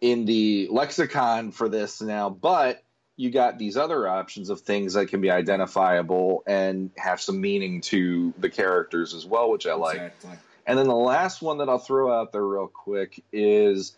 [0.01, 2.83] in the lexicon for this now but
[3.15, 7.81] you got these other options of things that can be identifiable and have some meaning
[7.81, 9.97] to the characters as well, which I like.
[9.97, 10.31] Exactly.
[10.65, 13.95] And then the last one that I'll throw out there real quick is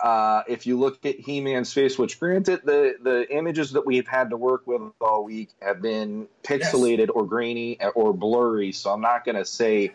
[0.00, 4.30] uh, if you look at He-Man's face, which granted the the images that we've had
[4.30, 9.24] to work with all week have been pixelated or grainy or blurry, so I'm not
[9.24, 9.92] going to say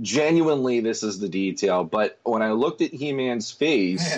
[0.00, 1.84] genuinely this is the detail.
[1.84, 4.16] But when I looked at He-Man's face,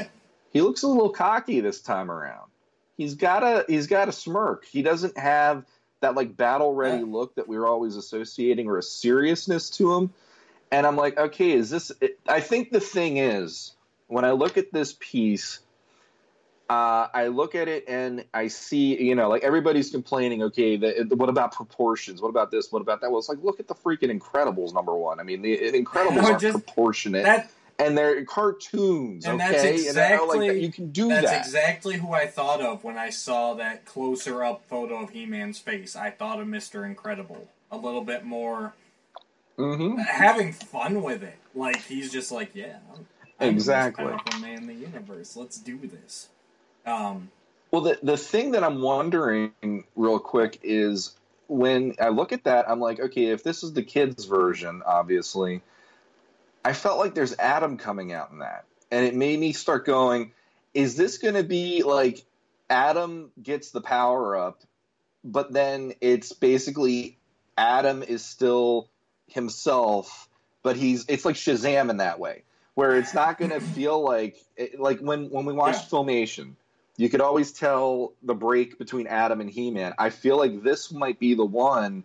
[0.52, 2.48] he looks a little cocky this time around.
[2.96, 4.64] He's got a he's got a smirk.
[4.64, 5.64] He doesn't have
[6.00, 7.12] that like battle ready Yeah.
[7.12, 10.12] look that we were always associating or a seriousness to him.
[10.70, 11.92] And I'm like, okay, is this?
[12.28, 13.72] I think the thing is,
[14.08, 15.60] when I look at this piece,
[16.68, 20.42] uh, I look at it and I see, you know, like everybody's complaining.
[20.42, 22.20] Okay, the, what about proportions?
[22.20, 22.72] What about this?
[22.72, 23.10] What about that?
[23.10, 25.20] Well, it's like look at the freaking Incredibles number one.
[25.20, 29.24] I mean, the Incredibles No, aren't proportionate, That and they're cartoons.
[29.26, 29.52] And okay,
[29.84, 31.40] that's and I like exactly- you can do That's that.
[31.46, 35.58] exactly who I thought of when I saw that closer up photo of He Man's
[35.58, 35.96] face.
[35.96, 36.84] I thought of Mr.
[36.86, 37.48] Incredible.
[37.70, 38.74] A little bit more
[39.56, 41.38] hmm having fun with it.
[41.54, 42.76] Like he's just like, yeah,
[43.40, 44.04] I'm, Exactly.
[44.04, 45.36] the most powerful man in the universe.
[45.36, 46.28] Let's do this.
[46.84, 47.30] Um,
[47.70, 49.52] Well, the the thing that I'm wondering
[49.96, 51.14] real quick is
[51.48, 55.62] when I look at that, I'm like, okay, if this is the kids' version, obviously,
[56.66, 60.32] I felt like there's Adam coming out in that, and it made me start going,
[60.74, 62.24] is this going to be like
[62.68, 64.62] Adam gets the power up,
[65.22, 67.18] but then it's basically
[67.56, 68.90] Adam is still
[69.28, 70.28] himself,
[70.64, 72.42] but he's it's like Shazam in that way,
[72.74, 74.36] where it's not going to feel like
[74.76, 75.98] like when when we watched Yeah.
[75.98, 76.54] Filmation
[76.96, 79.92] you could always tell the break between Adam and He Man.
[79.98, 82.04] I feel like this might be the one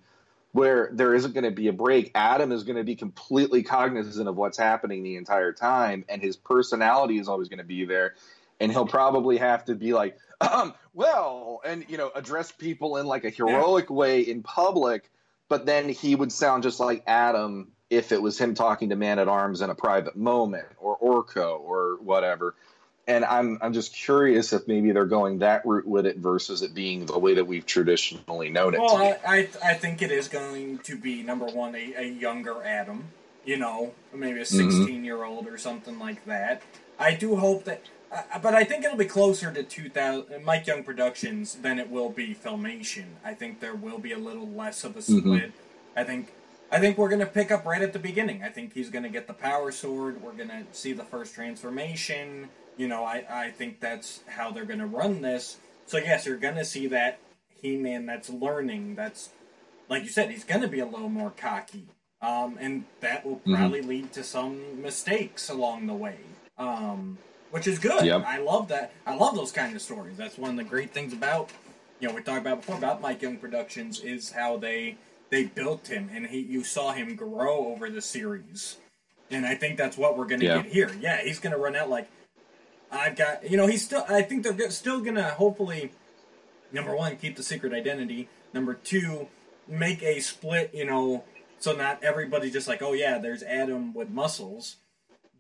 [0.52, 2.12] where there isn't going to be a break.
[2.14, 6.36] Adam is going to be completely cognizant of what's happening the entire time, and his
[6.36, 8.16] personality is always going to be there.
[8.60, 13.08] And he'll probably have to be like, um, well, and you know, address people in
[13.08, 15.10] like a heroic way in public.
[15.50, 19.20] But then he would sound just like Adam if it was him talking to Man
[19.20, 22.56] at Arms in a private moment, or Orko, or whatever
[23.12, 26.74] and I'm I'm just curious if maybe they're going that route with it versus it
[26.74, 29.04] being the way that we've traditionally known it well, to.
[29.30, 33.06] I, I I think it is going to be number one a, a younger Adam.
[33.44, 34.70] You know, maybe a Mm-hmm.
[34.70, 36.62] 16 year old or something like that.
[37.00, 40.84] I do hope that, uh, but I think it'll be closer to 2000 Mike Young
[40.84, 43.06] Productions than it will be Filmation.
[43.26, 45.20] I think there will be a little less of a Mm-hmm.
[45.20, 45.52] split.
[45.98, 46.34] I think.
[46.74, 48.44] I think we're gonna pick up right at the beginning.
[48.44, 50.22] I think he's gonna get the power sword.
[50.22, 52.48] We're gonna see the first transformation.
[52.82, 55.60] You know, I, I think that's how they're gonna run this.
[55.86, 57.20] So yes, you're gonna see that
[57.62, 58.96] He-Man that's learning.
[58.96, 59.30] That's
[59.88, 61.86] like you said, he's gonna be a little more cocky,
[62.24, 63.54] um, and that will Mm-hmm.
[63.54, 66.18] probably lead to some mistakes along the way,
[66.58, 67.20] um,
[67.52, 68.04] which is good.
[68.04, 68.24] Yep.
[68.26, 68.94] I love that.
[69.06, 70.18] I love those kind of stories.
[70.18, 71.52] That's one of the great things about
[72.00, 74.98] you know we talked about before about Mike Young Productions is how they
[75.30, 78.78] they built him and he you saw him grow over the series,
[79.30, 80.64] and I think that's what we're gonna Yeah.
[80.64, 80.90] get here.
[81.00, 82.08] Yeah, he's gonna run out like
[82.92, 85.92] I've got you know he's still I think they're still gonna hopefully
[86.72, 89.28] number one keep the secret identity number two
[89.68, 91.24] make a split you know
[91.60, 94.78] so not everybody just like oh yeah there's Adam with muscles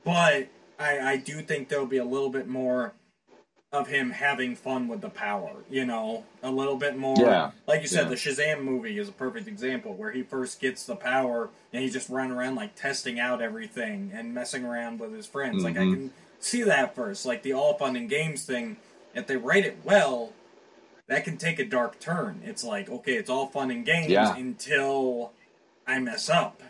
[0.04, 0.48] but
[0.80, 2.94] I I do think there'll be a little bit more
[3.74, 7.52] of him having fun with the power you know a little bit more Yeah.
[7.68, 8.10] like you said Yeah.
[8.10, 11.94] the Shazam movie is a perfect example where he first gets the power and he's
[11.94, 15.82] just running around like testing out everything and messing around with his friends like I
[15.84, 15.94] Mhm.
[15.94, 18.78] can see that first like the all fun and games thing
[19.14, 20.34] if they write it well
[21.08, 22.42] that can take a dark turn.
[22.46, 24.36] It's like okay it's all fun and games Yeah.
[24.36, 25.32] until
[25.88, 26.62] i mess up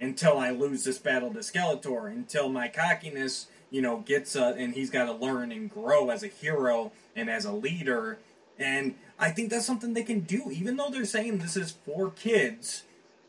[0.00, 4.74] until i lose this battle to skeletor until my cockiness you know gets uh, and
[4.74, 8.18] he's got to learn and grow as a hero and as a leader.
[8.58, 12.10] And i think that's something they can do even though they're saying this is for
[12.10, 12.82] kids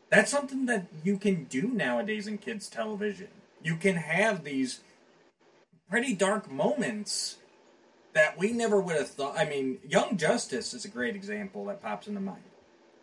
[0.08, 3.26] that's something that you can do nowadays in kids television.
[3.60, 4.78] You can have these
[5.90, 7.36] pretty dark moments
[8.14, 9.38] that we never would have thought.
[9.38, 12.42] I mean, Young Justice is a great example that pops into mind.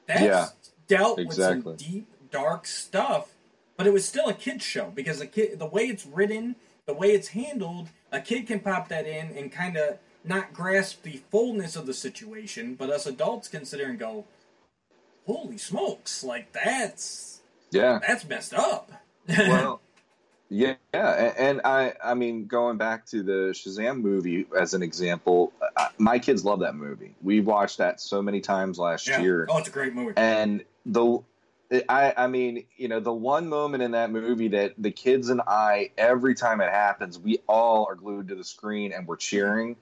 [0.07, 0.47] That's Yeah,
[0.87, 1.71] dealt exactly.
[1.71, 3.29] with some deep, dark stuff,
[3.77, 6.55] but it was still a kid's show because the kid, the way it's written,
[6.85, 11.03] the way it's handled, a kid can pop that in and kind of not grasp
[11.03, 14.25] the fullness of the situation, but us adults there and go,
[15.25, 16.23] "Holy smokes!
[16.23, 17.99] Like that's Yeah.
[18.05, 18.91] that's messed up."
[19.27, 19.81] well,
[20.53, 25.51] yeah, and I, I mean, going back to the Shazam movie as an example,
[25.97, 27.15] my kids love that movie.
[27.21, 29.21] We watched that so many times last yeah.
[29.21, 30.13] year, Oh, it's a great movie.
[30.15, 31.19] and the,
[31.89, 35.41] I, I mean, you know, the one moment in that movie that the kids and
[35.47, 39.75] I, every time it happens, we all are glued to the screen and we're cheering.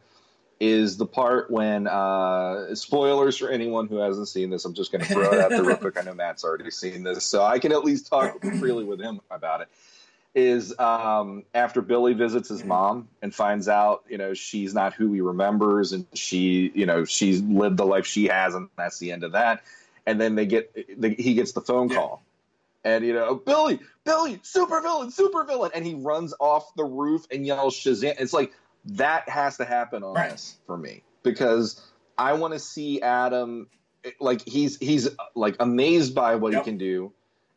[0.61, 4.63] is the part when uh, spoilers for anyone who hasn't seen this.
[4.63, 5.97] I'm just going to throw it out there real quick.
[5.99, 9.19] I know Matt's already seen this, so I can at least talk freely with him
[9.31, 9.69] about it.
[10.33, 15.11] Is um, after Billy visits his mom and finds out, you know, she's not who
[15.11, 19.11] he remembers, and she, you know, she's lived the life she has, and that's the
[19.11, 19.61] end of that.
[20.05, 21.97] And then they get, the, he gets the phone Yeah.
[21.97, 22.23] call,
[22.85, 27.25] and you know, Billy, Billy, super villain, super villain, and he runs off the roof
[27.29, 28.15] and yells Shazam.
[28.17, 28.53] It's like
[28.85, 30.31] that has to happen on Right.
[30.31, 31.81] this for me because
[32.17, 33.67] I want to see Adam
[34.21, 36.63] like he's he's like amazed by what Yep.
[36.63, 37.11] he can do,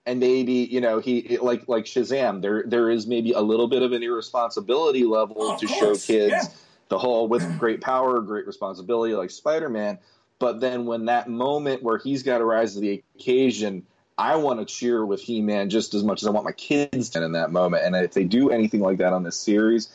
[0.07, 2.42] and maybe you know he like like Shazam.
[2.42, 6.32] There there is maybe a little bit of an irresponsibility level Oh, to show kids
[6.32, 6.42] yeah.
[6.88, 9.98] the whole with great power, great responsibility, like Spider Man.
[10.38, 13.86] But then when that moment where he's got to rise to the occasion,
[14.18, 17.11] I want to cheer with He Man just as much as I want my kids
[17.11, 17.84] to in that moment.
[17.84, 19.88] And if they do anything like that on this series,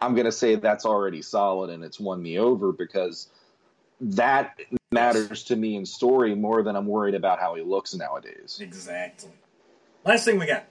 [0.00, 3.28] I'm going to say that's already solid and it's won me over because
[4.00, 4.58] that
[4.90, 8.58] matters to me in story more than I'm worried about how he looks nowadays.
[8.60, 9.30] Exactly.
[10.04, 10.64] Last thing we got.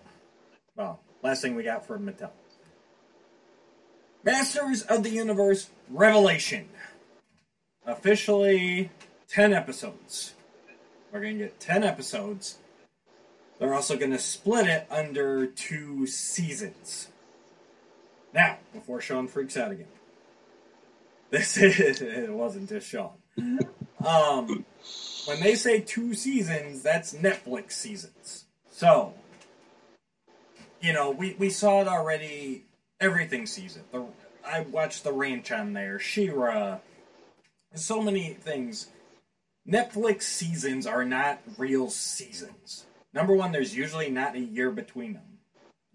[0.76, 2.32] Well, last thing we got from Mattel.
[4.24, 6.70] Masters of the Universe Revelation.
[7.86, 8.92] Officially
[9.30, 10.34] 10 episodes.
[11.12, 12.58] We're going to get 10 episodes.
[13.60, 17.08] They're also going to split it under two seasons.
[18.34, 19.88] Now, before Sean freaks out again,
[21.30, 23.12] this is, it wasn't just Sean.
[24.06, 24.66] Um,
[25.26, 28.46] when they say two seasons, that's Netflix seasons.
[28.72, 29.14] So,
[30.82, 32.64] you know, we, we saw it already.
[33.00, 33.84] Everything season.
[33.92, 34.06] The
[34.44, 36.00] I watched The Ranch on there.
[36.00, 36.80] She-Ra.
[37.76, 38.88] So many things.
[39.70, 42.86] Netflix seasons are not real seasons.
[43.14, 45.40] Number one, there's usually not a year between them.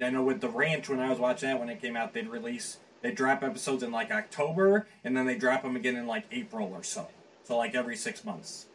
[0.00, 2.28] I know with The Ranch, when I was watching that when it came out, they'd
[2.28, 6.24] release, they'd drop episodes in like October, and then they drop them again in like
[6.30, 7.08] April or so.
[7.44, 8.66] So like every six months.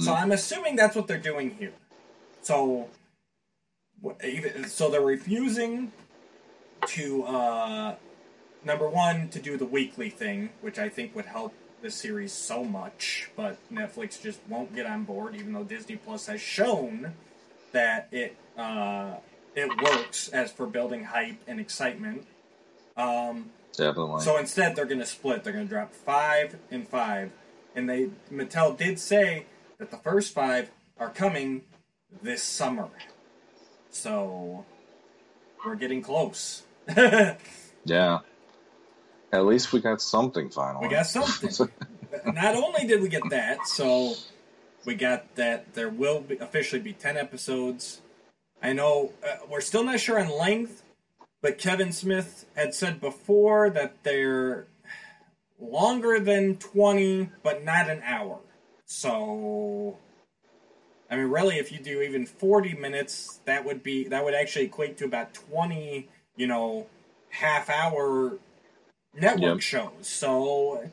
[0.00, 1.74] So I'm assuming that's what they're doing here.
[2.40, 2.88] So,
[4.24, 5.92] even- so they're refusing
[6.86, 7.94] to uh,
[8.64, 11.52] number one to do the weekly thing, which I think would help
[11.82, 16.26] the series so much, but Netflix just won't get on board, even though Disney Plus
[16.28, 17.12] has shown
[17.72, 19.16] that it uh,
[19.54, 22.26] it works as for building hype and excitement.
[22.96, 24.22] Um, Definitely.
[24.22, 25.44] so instead, they're going to split.
[25.44, 27.32] They're going to drop five and five,
[27.74, 29.46] and they Mattel did say
[29.78, 31.62] that the first five are coming
[32.22, 32.88] this summer.
[33.90, 34.64] So
[35.64, 36.62] we're getting close.
[37.84, 38.18] yeah.
[39.32, 40.86] At least we got something finally.
[40.86, 41.68] We got something.
[42.26, 44.14] Not only did we get that, so
[44.84, 48.00] we got that there will be, officially be ten episodes.
[48.62, 50.82] I know uh, we're still not sure on length,
[51.42, 54.66] but Kevin Smith had said before that they're
[55.60, 58.38] longer than 20, but not an hour.
[58.86, 59.98] So,
[61.10, 64.66] I mean, really, if you do even 40 minutes, that would be that would actually
[64.66, 66.86] equate to about 20, you know,
[67.30, 68.38] half hour
[69.14, 69.60] network Yep.
[69.60, 70.08] shows.
[70.08, 70.90] So,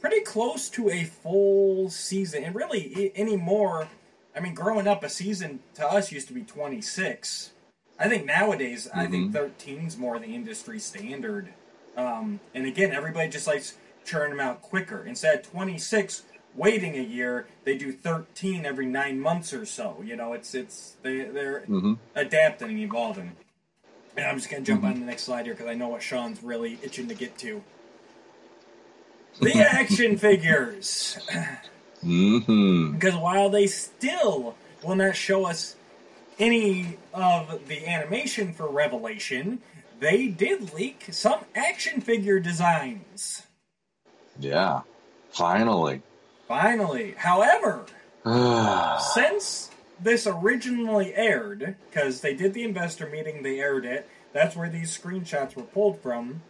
[0.00, 2.44] pretty close to a full season.
[2.44, 3.88] And really, i- anymore,
[4.34, 7.50] I mean, growing up, a season to us used to be 26.
[7.98, 11.52] I think nowadays, I think 13's more the industry standard.
[11.96, 13.76] Um, and again, everybody just likes
[14.10, 15.04] churning them out quicker.
[15.04, 16.24] Instead of 26
[16.56, 20.02] waiting a year, they do 13 every nine months or so.
[20.04, 21.98] You know, it's it's they they're Mhm.
[22.16, 23.32] adapting and evolving.
[24.16, 26.42] And I'm just gonna jump on the next slide here because I know what Sean's
[26.42, 27.62] really itching to get to.
[29.40, 31.16] The action figures.
[32.04, 32.92] Mm-hmm.
[32.94, 35.76] Because while they still will not show us
[36.38, 39.62] any of the animation for Revelation,
[40.00, 43.42] they did leak some action figure designs.
[44.40, 44.82] Yeah.
[45.30, 46.02] Finally.
[46.48, 47.14] Finally.
[47.16, 47.84] However,
[49.14, 49.70] since
[50.00, 54.96] this originally aired, because they did the investor meeting, they aired it, that's where these
[54.96, 56.42] screenshots were pulled from.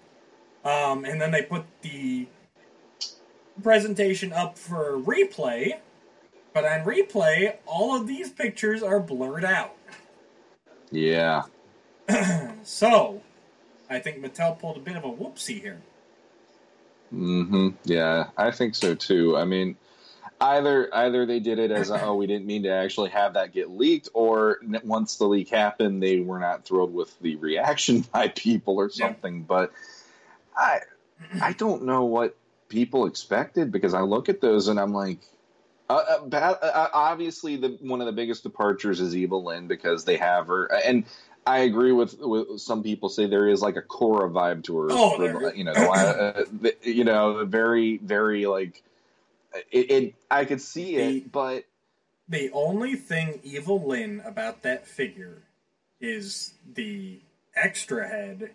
[0.65, 2.27] Um, and then they put the
[3.63, 5.79] presentation up for replay.
[6.53, 9.77] But on replay, all of these pictures are blurred out.
[10.91, 11.43] yeah.
[12.63, 13.23] So,
[13.89, 15.81] I think Mattel pulled a bit of a whoopsie here.
[17.11, 19.37] Hmm Yeah, I think so too.
[19.37, 19.77] I mean,
[20.41, 23.53] either either they did it as a, oh we didn't mean to actually have that
[23.53, 28.29] get leaked, or once the leak happened, they were not thrilled with the reaction by
[28.29, 29.09] people or Yeah.
[29.09, 29.43] something.
[29.43, 29.73] But
[30.57, 30.81] I
[31.41, 32.37] I don't know what
[32.69, 35.19] people expected because I look at those and I'm like.
[35.89, 40.17] Uh, uh, uh, obviously, the one of the biggest departures is Evil Lyn because they
[40.19, 41.05] have her, and
[41.51, 44.89] I agree with with some people say there is like a Korra vibe to her.
[44.91, 48.83] Oh, for, there- you know, uh, the- you know, very very like
[49.73, 49.91] it.
[49.91, 51.65] it I could see The- it, but
[52.29, 55.43] The only thing Evil Lyn about that figure
[56.01, 57.19] is the
[57.57, 58.53] extra head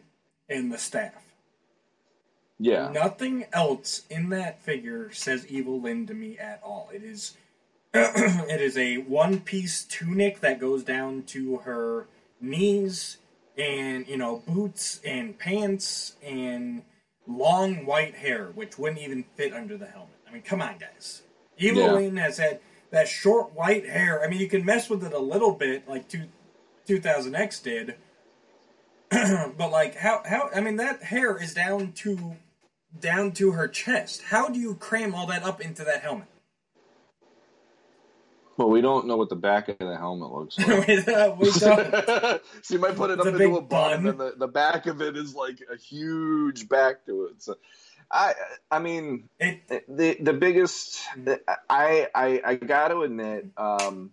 [0.47, 1.21] and the staff.
[2.59, 6.89] yeah, Nothing else in that figure says Evil Lyn to me at all.
[6.93, 7.35] It is
[7.93, 12.07] it is a one piece tunic that goes down to her
[12.45, 13.17] knees
[13.57, 16.83] and you know boots and pants and
[17.27, 20.15] long white hair which wouldn't even fit under the helmet.
[20.27, 21.21] I mean, come on guys.
[21.57, 22.21] Evil Yeah.
[22.21, 22.59] Has had
[22.91, 24.23] that short white hair.
[24.23, 26.27] I mean, you can mess with it a little bit like two,
[26.87, 27.95] 2000X did.
[29.57, 32.35] but like how how I mean that hair is down to
[32.99, 34.23] down to her chest.
[34.23, 36.27] How do you cram all that up into that helmet?
[38.57, 40.87] Well, we don't know what the back of the helmet looks like.
[40.87, 41.37] we don't.
[41.39, 42.41] we don't.
[42.61, 44.07] so you might put it It's up a into a bun, bun.
[44.07, 47.41] and the, the back of it is like a huge back to it.
[47.43, 47.55] So,
[48.11, 48.33] I
[48.71, 51.27] I mean, It, eh, the the biggest mm.
[51.27, 54.11] eh, I I I got to admit, um,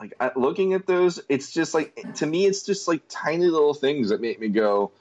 [0.00, 4.10] like looking at those, it's just like to me, it's just like tiny little things
[4.10, 4.92] that make me go,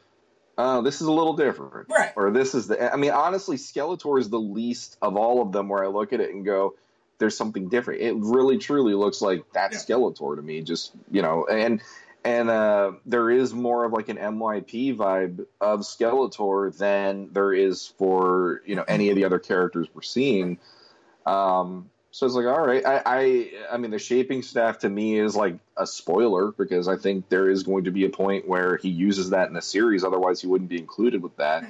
[0.57, 2.11] "Oh, this is a little different," Right.
[2.15, 2.91] Or this is the.
[2.91, 6.19] I mean, honestly, Skeletor is the least of all of them where I look at
[6.19, 6.73] it and go.
[7.19, 8.01] There's something different.
[8.01, 9.77] It really, truly looks like that Yeah.
[9.79, 10.61] Skeletor to me.
[10.61, 11.81] Just you know, and
[12.23, 17.87] and uh, there is more of like an MYP vibe of Skeletor than there is
[17.97, 20.59] for you know any of the other characters we're seeing.
[21.25, 25.19] Um, so it's like, all right, I, I, I mean, the shaping staff to me
[25.19, 28.77] is like a spoiler because I think there is going to be a point where
[28.77, 30.03] he uses that in the series.
[30.03, 31.63] Otherwise, he wouldn't be included with that.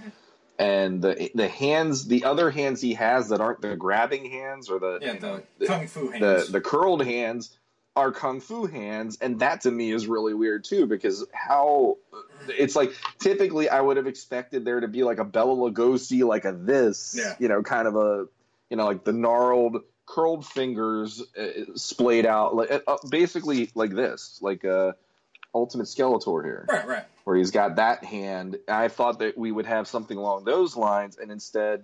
[0.60, 4.80] And the the hands, the other hands he has that aren't the grabbing hands or
[4.80, 6.52] the yeah, you the kung fu the hands.
[6.52, 7.56] the curled hands
[7.96, 11.98] are kung fu hands and that to me is really weird too because how
[12.48, 16.46] it's like typically i would have expected there to be like a Bela Lugosi like
[16.46, 17.34] a this Yeah.
[17.40, 18.28] you know kind of a
[18.70, 24.40] you know like the gnarled curled fingers uh, splayed out like uh, basically like this
[24.44, 24.96] like a
[25.54, 27.04] ultimate skeletor here right, right.
[27.24, 31.18] where he's got that hand i thought that we would have something along those lines
[31.18, 31.84] and instead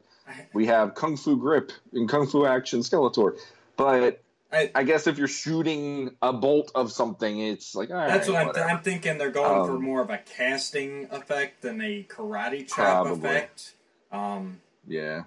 [0.53, 3.38] we have kung fu grip and kung fu action skeletor
[3.76, 8.07] but I, I guess if you're shooting a bolt of something, it's like all right,
[8.07, 8.70] that's what I'm, whatever.
[8.70, 9.18] I'm thinking.
[9.18, 13.30] They're going for Um, more of a casting effect than a karate chop Probably.
[13.30, 13.74] effect.
[14.11, 15.24] Um, yeah,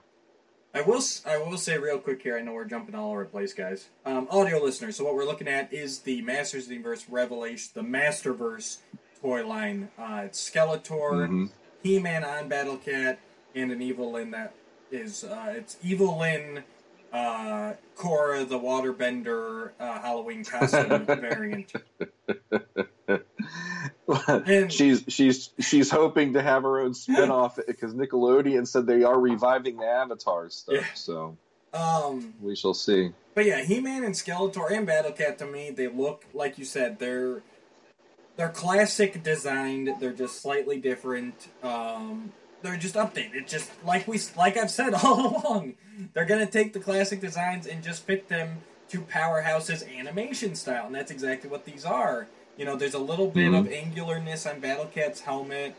[0.76, 2.36] I will I will say real quick here.
[2.36, 3.88] I know we're jumping all over the place, guys.
[4.04, 4.96] Um, audio listeners.
[4.96, 8.76] So what we're looking at is the Masters of the Universe Revelation, the Masterverse
[9.22, 9.88] toy line.
[9.98, 11.50] Uh, it's Skeletor, Mhm.
[11.82, 13.18] He-Man on Battle Cat,
[13.54, 14.52] and an Evil Lyn that
[14.90, 16.62] is uh, it's Evil Lyn,
[17.16, 21.72] uh, Korra the Waterbender uh, Halloween costume variant.
[24.28, 29.18] And- she's she's she's hoping to have her own spin-off because Nickelodeon said they are
[29.18, 30.74] reviving the Avatar stuff.
[30.76, 30.84] Yeah.
[30.94, 31.36] So
[31.72, 33.12] Um, we shall see.
[33.34, 36.98] But yeah, He-Man and Skeletor and Battle Cat to me, they look like you said
[36.98, 37.42] they're
[38.36, 39.94] they're classic designed.
[40.00, 41.48] They're just slightly different.
[41.62, 42.32] Um,
[42.66, 43.34] they're just updated.
[43.34, 45.74] It's Just like we like I've said all along,
[46.12, 48.58] they're gonna take the classic designs and just fit them
[48.88, 52.28] to Powerhouse's animation style, and that's exactly what these are.
[52.56, 55.74] You know, there's a little bit of angularness on Battle Cat's helmet.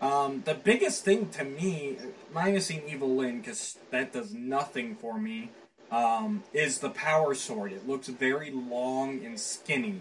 [0.00, 1.96] Um, the biggest thing to me,
[2.32, 5.50] minus minusing Evil Lyn, because that does nothing for me,
[5.90, 7.72] um, is the power sword.
[7.72, 10.00] It looks very long and skinny.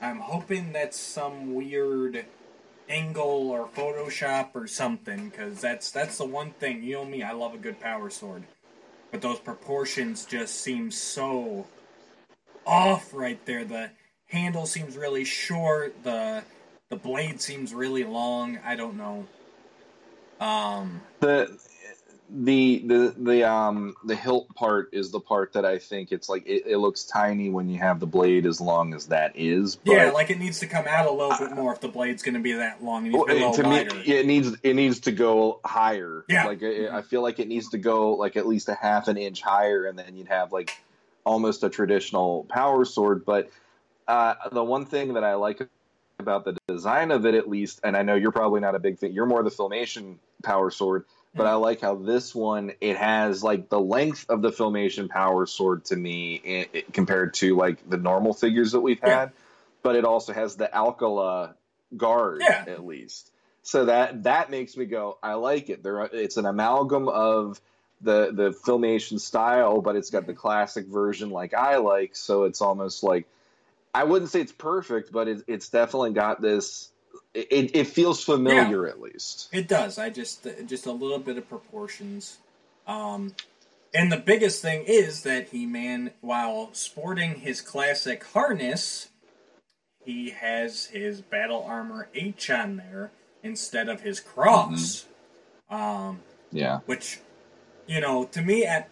[0.00, 2.26] I'm hoping that's some weird
[2.88, 6.82] angle or Photoshop or something, because that's that's the one thing.
[6.82, 8.44] You know me, I love a good power sword,
[9.10, 11.66] but those proportions just seem so
[12.66, 13.64] off right there.
[13.64, 13.90] The
[14.26, 16.02] handle seems really short.
[16.04, 16.44] The
[16.88, 18.58] the blade seems really long.
[18.64, 19.26] I don't know.
[20.40, 21.58] Um, the
[22.28, 26.46] the the the um the hilt part is the part that I think it's like
[26.46, 29.76] it, it looks tiny when you have the blade as long as that is.
[29.76, 32.22] But yeah, like it needs to come out a little bit more if the blade's
[32.22, 33.06] going to be that long.
[33.06, 36.24] It needs to be a to me, it needs it needs to go higher.
[36.28, 36.46] Yeah.
[36.46, 39.16] like I I feel like it needs to go like at least a half an
[39.16, 40.76] inch higher, and then you'd have like
[41.24, 43.24] almost a traditional power sword.
[43.24, 43.50] But
[44.08, 45.68] uh, the one thing that I like
[46.18, 48.98] about the design of it, at least, and I know you're probably not a big
[48.98, 49.12] thing.
[49.12, 51.04] You're more the filmation power sword,
[51.36, 55.46] but I like how this one it has like the length of the filmation power
[55.46, 59.20] sword to me i i compared to like the normal figures that we've Yeah.
[59.20, 59.32] had,
[59.82, 61.54] but it also has the Alcala
[61.96, 62.64] guard Yeah.
[62.66, 63.30] at least.
[63.62, 65.82] So that that makes me go, I like it.
[65.82, 67.60] There, it's an amalgam of
[68.00, 70.40] the the filmation style, but it's got the mm-hmm.
[70.40, 72.14] classic version like I like.
[72.16, 73.26] So it's almost like
[73.94, 76.90] I wouldn't say it's perfect, but it, it's definitely got this.
[77.34, 79.48] It, it feels familiar at least.
[79.52, 79.98] It does.
[79.98, 82.38] I just just a little bit of proportions.
[82.86, 83.34] Um,
[83.94, 89.08] and the biggest thing is that He Man, while sporting his classic harness,
[90.04, 93.10] he has his battle armor H on there
[93.42, 95.06] instead of his cross.
[95.68, 96.20] Um,
[96.52, 96.80] Yeah.
[96.86, 97.20] which,
[97.86, 98.88] you know, to me at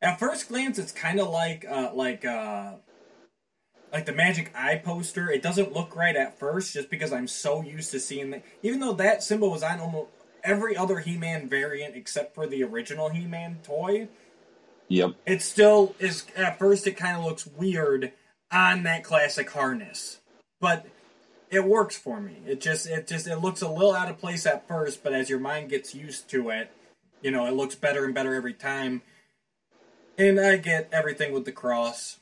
[0.00, 2.74] at first glance, it's kind of like uh, like uh,
[3.92, 5.30] like the Magic Eye poster.
[5.30, 8.42] It doesn't look right at first, just because I'm so used to seeing that.
[8.62, 10.08] Even though that symbol was on almost
[10.42, 14.08] every other He-Man variant except for the original He-Man toy,
[14.88, 15.12] Yep.
[15.26, 16.24] it still is.
[16.36, 18.12] At first, it kind of looks weird
[18.50, 20.20] on that classic harness,
[20.60, 20.86] but
[21.50, 22.38] it works for me.
[22.46, 25.30] It just it just it looks a little out of place at first, but as
[25.30, 26.70] your mind gets used to it,
[27.22, 29.02] you know, it looks better and better every time.
[30.18, 32.18] And I get everything with the cross.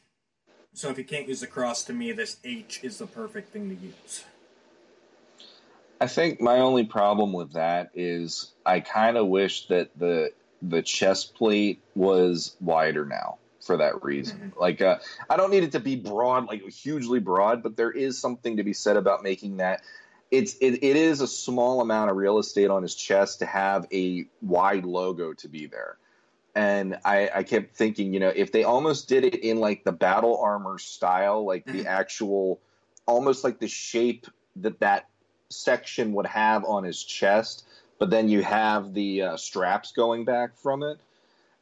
[0.73, 3.68] So if you can't use the cross, to me, this H is the perfect thing
[3.68, 4.25] to use.
[6.01, 10.83] I think my only problem with that is I kind of wish that the the
[10.83, 14.53] chest plate was wider now for that reason.
[14.59, 14.99] Like uh,
[15.29, 18.62] I don't need it to be broad, like hugely broad, but there is something to
[18.62, 19.83] be said about making that.
[20.31, 23.87] It's it, it is a small amount of real estate on his chest to have
[23.93, 25.99] a wide logo to be there.
[26.55, 29.92] And I, I kept thinking, you know, if they almost did it in like the
[29.92, 32.61] battle armor style, like the actual,
[33.07, 34.26] almost like the shape
[34.57, 35.09] that that
[35.48, 37.64] section would have on his chest,
[37.98, 40.98] but then you have the uh, straps going back from it.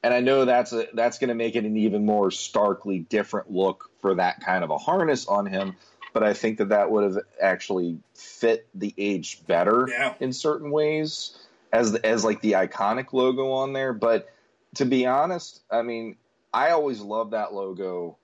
[0.03, 3.51] And I know that's a, that's going to make it an even more starkly different
[3.51, 5.77] look for that kind of a harness on him.
[6.15, 10.15] But I think that that would have actually fit the age better Yeah.
[10.21, 11.37] in certain ways
[11.73, 13.93] as as like the iconic logo on there.
[13.93, 14.33] But
[14.79, 16.17] to be honest, I mean,
[16.55, 18.17] I always loved that logo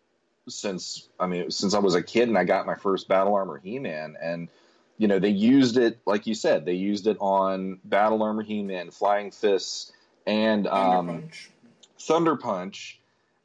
[0.48, 3.58] since I mean since I was a kid and I got my first Battle Armor
[3.58, 4.48] He-Man and
[4.98, 8.90] you know they used it like you said they used it on Battle Armor He-Man,
[8.92, 9.92] Flying Fists,
[10.26, 11.50] and Thunder um, Punch.
[11.98, 13.00] Thunder Punch,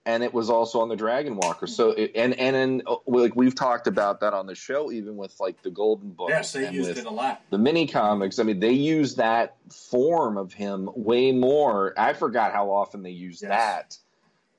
[0.09, 1.67] and it was also on the Dragon Walker.
[1.67, 5.17] So it, and and in, uh, like we've talked about that on the show, even
[5.17, 6.29] with like the Golden Book.
[6.29, 7.41] Yes, they and used it a lot.
[7.51, 8.39] the mini comics.
[8.39, 11.93] I mean, they use that form of him way more.
[11.97, 13.49] I forgot how often they use Yes.
[13.49, 13.97] that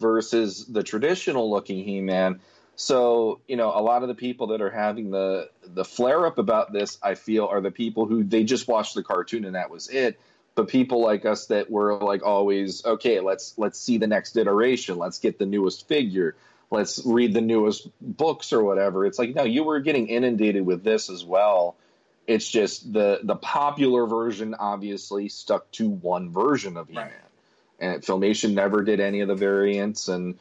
[0.01, 2.41] versus the traditional looking He Man.
[2.77, 6.39] So you know, a lot of the people that are having the the flare up
[6.39, 9.69] about this, I feel, are the people who they just watched the cartoon and that
[9.69, 10.21] was it.
[10.55, 14.99] But people like us that were like always okay, let's let's see the next iteration,
[14.99, 16.37] let's get the newest figure,
[16.71, 19.07] let's read the newest books or whatever.
[19.07, 21.77] It's like no, you were getting inundated with this as well.
[22.27, 27.15] It's just the the popular version obviously stuck to one version of He-Man, Right.
[27.79, 30.39] and Filmation never did any of the variants and.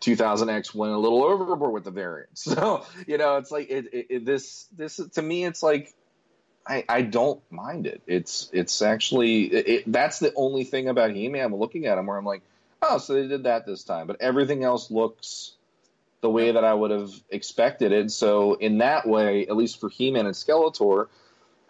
[0.00, 2.44] 2000X went a little overboard with the variants.
[2.54, 5.92] So, you know, it's like it, it, it this this to me it's like
[6.68, 8.02] I, I don't mind it.
[8.06, 12.18] It's it's actually it, that's the only thing about He-Man I'm looking at him where
[12.18, 12.42] I'm like,
[12.82, 15.52] oh, so they did that this time, but everything else looks
[16.20, 18.10] the way that I would have expected it.
[18.10, 21.06] So in that way, at least for He-Man and Skeletor,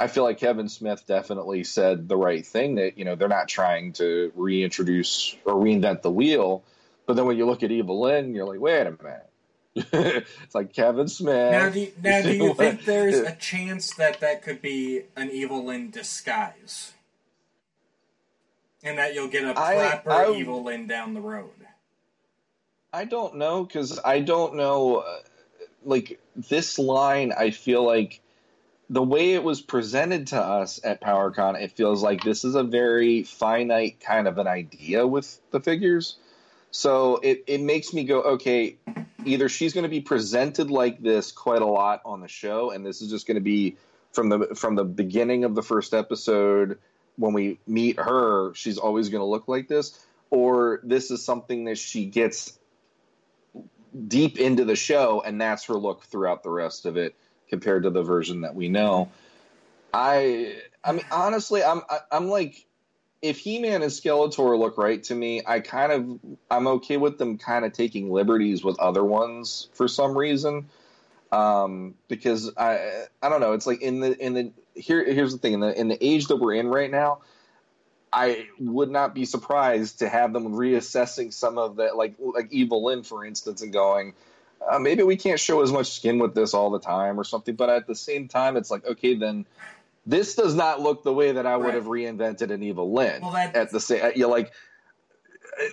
[0.00, 3.48] I feel like Kevin Smith definitely said the right thing that you know they're not
[3.48, 6.64] trying to reintroduce or reinvent the wheel.
[7.06, 9.27] But then when you look at Evil Evelyn, you're like, wait a minute.
[9.74, 11.50] it's like Kevin Smith.
[11.52, 15.30] Now, do you, now, do you think there's a chance that that could be an
[15.30, 16.92] evil in disguise?
[18.82, 21.50] And that you'll get a proper I- in down the road?
[22.92, 24.98] I don't know because I don't know.
[24.98, 25.18] Uh,
[25.84, 28.20] like this line, I feel like
[28.90, 32.62] the way it was presented to us at PowerCon, it feels like this is a
[32.62, 36.16] very finite kind of an idea with the figures.
[36.70, 38.76] So it, it makes me go, okay,
[39.24, 42.84] either she's going to be presented like this quite a lot on the show, and
[42.84, 43.76] this is just going to be
[44.12, 46.78] from the from the beginning of the first episode
[47.18, 49.98] when we meet her, she's always going to look like this,
[50.30, 52.56] or this is something that she gets
[54.06, 57.16] deep into the show, and that's her look throughout the rest of it
[57.48, 59.10] compared to the version that we know.
[59.92, 62.66] I, I mean, honestly, I'm, I, I'm like,
[63.20, 67.38] if He-Man and Skeletor look right to me, I kind of, I'm okay with them
[67.38, 70.68] kind of taking liberties with other ones for some reason.
[71.30, 75.38] Um, because I, I don't know, it's like in the, in the, here, here's the
[75.38, 77.20] thing, in the, in the age that we're in right now,
[78.10, 82.82] I would not be surprised to have them reassessing some of that, like like Evil
[82.84, 84.14] Lyn, for instance, and going,
[84.66, 87.54] uh, maybe we can't show as much skin with this all the time or something.
[87.54, 89.44] But at the same time, it's like, okay, then
[90.08, 91.74] this does not look the way that I would Right.
[91.74, 93.20] have reinvented an Evil Lyn.
[93.22, 94.50] Well, that- at the same, you know, like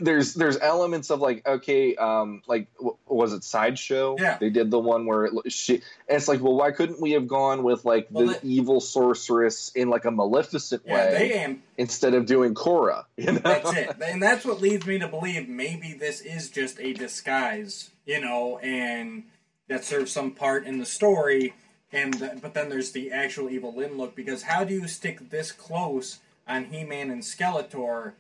[0.02, 4.38] there's there's elements of like okay um like w- was it sideshow Yeah.
[4.40, 7.62] they did the one where it, she it's like well why couldn't we have gone
[7.62, 11.62] with like Well, the evil sorceress in like a maleficent Yeah, way they am.
[11.78, 15.48] instead of doing Korra you know That's it, and that's what leads me to believe
[15.48, 19.26] maybe this is just a disguise, you know, and
[19.68, 21.54] that serves some part in the story.
[21.96, 25.30] And th- but then there's the actual Evil Lyn look because how do you stick
[25.30, 28.14] this close on He-Man and Skeletor?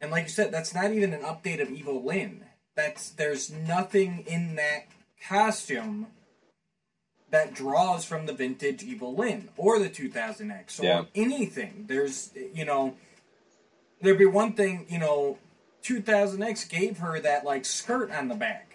[0.00, 2.44] And like you said, that's not even an update of Evil Lyn.
[2.74, 4.86] That's there's nothing in that
[5.28, 6.08] costume
[7.30, 11.04] that draws from the vintage Evil Lyn or the 2000X or Yeah.
[11.14, 11.84] anything.
[11.88, 12.96] There's you know
[14.00, 15.38] there'd be one thing, you know,
[15.82, 18.73] 2000X gave her that like skirt on the back.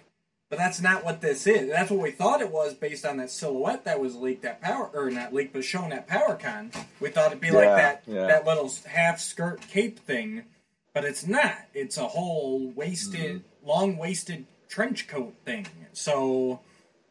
[0.50, 1.70] But that's not what this is.
[1.70, 4.90] That's what we thought it was based on that silhouette that was leaked at Power
[4.94, 6.76] or not leaked but shown at PowerCon.
[7.00, 8.26] We thought it'd be like that yeah.
[8.26, 10.46] that little half skirt cape thing,
[10.94, 11.56] but it's not.
[11.76, 15.68] It's a whole waisted long waisted trench coat thing.
[15.94, 16.62] So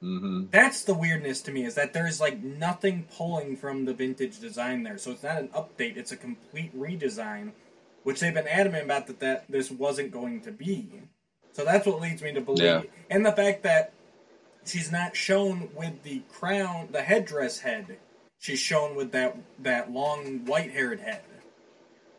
[0.00, 4.40] hmm that's the weirdness to me is that there's like nothing pulling from the vintage
[4.40, 4.98] design there.
[4.98, 7.52] So it's not an update; it's a complete redesign,
[8.02, 11.02] which they've been adamant about that that this wasn't going to be.
[11.58, 12.82] So that's what leads me to believe, Yeah.
[13.10, 13.92] and the fact that
[14.64, 17.98] she's not shown with the crown, the headdress head.
[18.38, 21.22] She's shown with that that long white-haired head.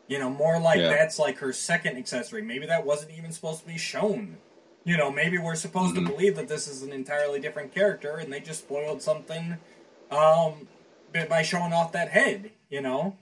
[0.08, 0.88] You know, more like Yeah.
[0.90, 2.42] that's like her second accessory.
[2.42, 4.36] Maybe that wasn't even supposed to be shown.
[4.84, 6.06] You know, maybe we're supposed Mhm.
[6.06, 9.56] to believe that this is an entirely different character, and they just spoiled something
[10.10, 10.68] um,
[11.30, 12.50] by showing off that head.
[12.68, 13.16] You know,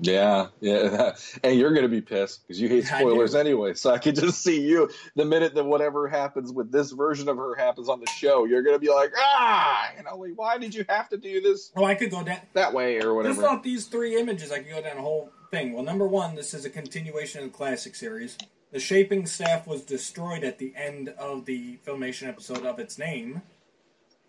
[0.00, 3.74] Yeah, yeah, and you're gonna be pissed because you hate spoilers anyway.
[3.74, 7.36] So I could just see you the minute that whatever happens with this version of
[7.36, 10.74] her happens on the show, you're gonna be like, ah, you know, like, why did
[10.74, 12.40] you have to do this oh, I could go down.
[12.54, 13.34] that way or whatever.
[13.34, 15.72] Just off these three images, I could go down the whole thing.
[15.72, 18.36] Well, number one, this is a continuation of the classic series.
[18.72, 23.42] The shaping staff was destroyed at the end of the filmation episode of its name.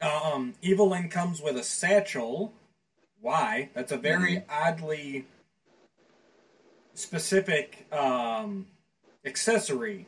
[0.02, 2.54] Um, Evil Lyn comes with a satchel.
[3.20, 3.70] Why?
[3.74, 5.26] That's a very oddly
[7.00, 8.68] specific um,
[9.26, 10.06] accessory.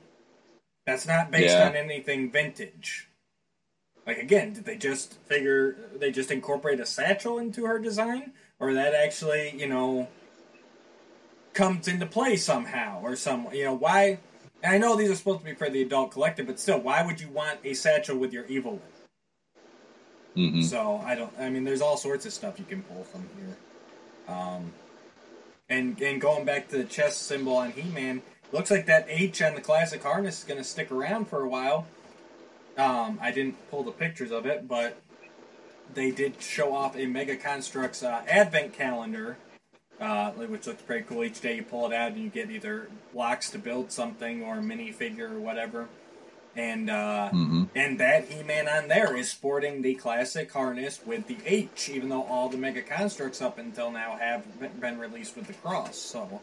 [0.85, 1.67] That's not based Yeah.
[1.69, 3.07] on anything vintage.
[4.05, 8.73] Like again, did they just figure they just incorporate a satchel into her design, or
[8.73, 10.07] that actually you know
[11.53, 14.19] comes into play somehow, or some you know why?
[14.63, 17.03] And I know these are supposed to be for the adult collector, but still, why
[17.05, 18.81] would you want a satchel with your evil?
[20.35, 20.63] Mhm.
[20.63, 21.33] So I don't.
[21.39, 23.57] I mean, there's all sorts of stuff you can pull from here.
[24.35, 24.73] Um,
[25.71, 29.55] and and going back to the chest symbol on He-Man, looks like that H on
[29.55, 31.87] the classic harness is going to stick around for a while.
[32.77, 35.01] Um, I didn't pull the pictures of it, but
[35.93, 39.37] they did show off a Mega Construx uh, advent calendar,
[39.99, 41.23] uh, which looks pretty cool.
[41.23, 44.59] Each day you pull it out and you get either blocks to build something or
[44.59, 45.87] a minifigure or whatever.
[46.55, 47.69] And uh, Mhm.
[47.73, 52.23] and that He-Man on there is sporting the classic harness with the H, even though
[52.23, 54.43] all the Mega Construx up until now have
[54.81, 55.97] been released with the cross.
[55.97, 56.41] So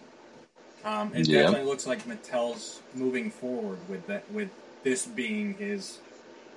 [0.85, 1.43] um, it Yeah.
[1.43, 4.49] definitely looks like Mattel's moving forward with that, with
[4.83, 5.99] this being his.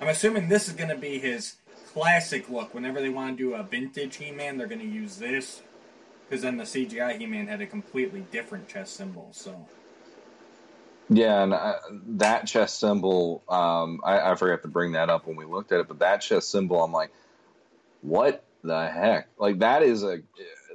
[0.00, 1.56] I'm assuming this is going to be his
[1.92, 2.72] classic look.
[2.72, 5.60] Whenever they want to do a vintage He-Man, they're going to use this,
[6.28, 9.28] because then the CGI He-Man had a completely different chest symbol.
[9.32, 9.66] So
[11.08, 11.74] Yeah, and uh,
[12.16, 15.80] that chest symbol, um, I, I forgot to bring that up when we looked at
[15.80, 17.10] it, but that chest symbol, I'm like,
[18.00, 19.28] what the heck?
[19.38, 20.20] Like that is a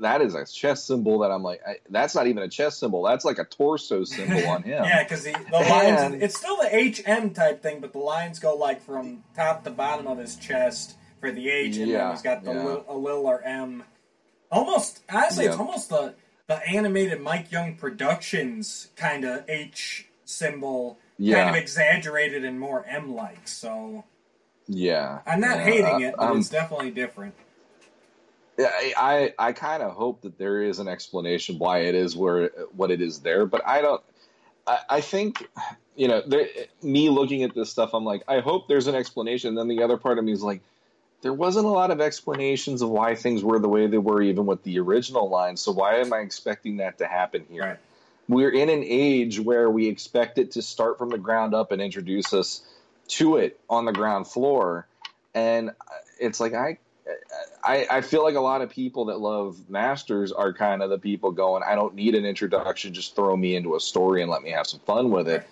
[0.02, 3.04] that is a chest symbol that I'm like, I, that's not even a chest symbol.
[3.04, 4.84] That's like a torso symbol on him.
[4.84, 8.40] yeah, because the, the lines, And- it's still the HM type thing, but the lines
[8.40, 12.22] go like from top to bottom of his chest for the H, and then he's
[12.22, 12.64] got the yeah.
[12.64, 13.84] lil, a lil or M.
[14.52, 16.14] Almost, honestly, it's almost the
[16.48, 21.00] the animated Mike Young Productions kind of H symbol,
[21.30, 23.48] kind of exaggerated and more M like.
[23.48, 24.04] So
[24.68, 27.36] Yeah, I'm not yeah, hating it, but um, it's definitely different.
[28.58, 32.16] Yeah, I I, I kind of hope that there is an explanation why it is
[32.16, 34.02] where what it is there, but I don't.
[34.66, 35.48] I, I think
[35.98, 36.48] you know, there,
[36.84, 39.56] me looking at this stuff, I'm like, I hope there's an explanation.
[39.56, 40.62] then the other part of me is like,
[41.22, 44.46] there wasn't a lot of explanations of why things were the way they were, even
[44.46, 45.58] with the original line.
[45.58, 47.64] So why am I expecting that to happen here?
[47.64, 47.80] Right.
[48.28, 51.82] We're in an age where we expect it to start from the ground up and
[51.82, 52.62] introduce us
[53.10, 54.88] to it on the ground floor,
[55.34, 55.72] and
[56.20, 56.78] it's like I
[57.64, 60.98] I, I feel like a lot of people that love Masters are kind of the
[60.98, 64.42] people going, I don't need an introduction, just throw me into a story and let
[64.42, 65.48] me have some fun with it.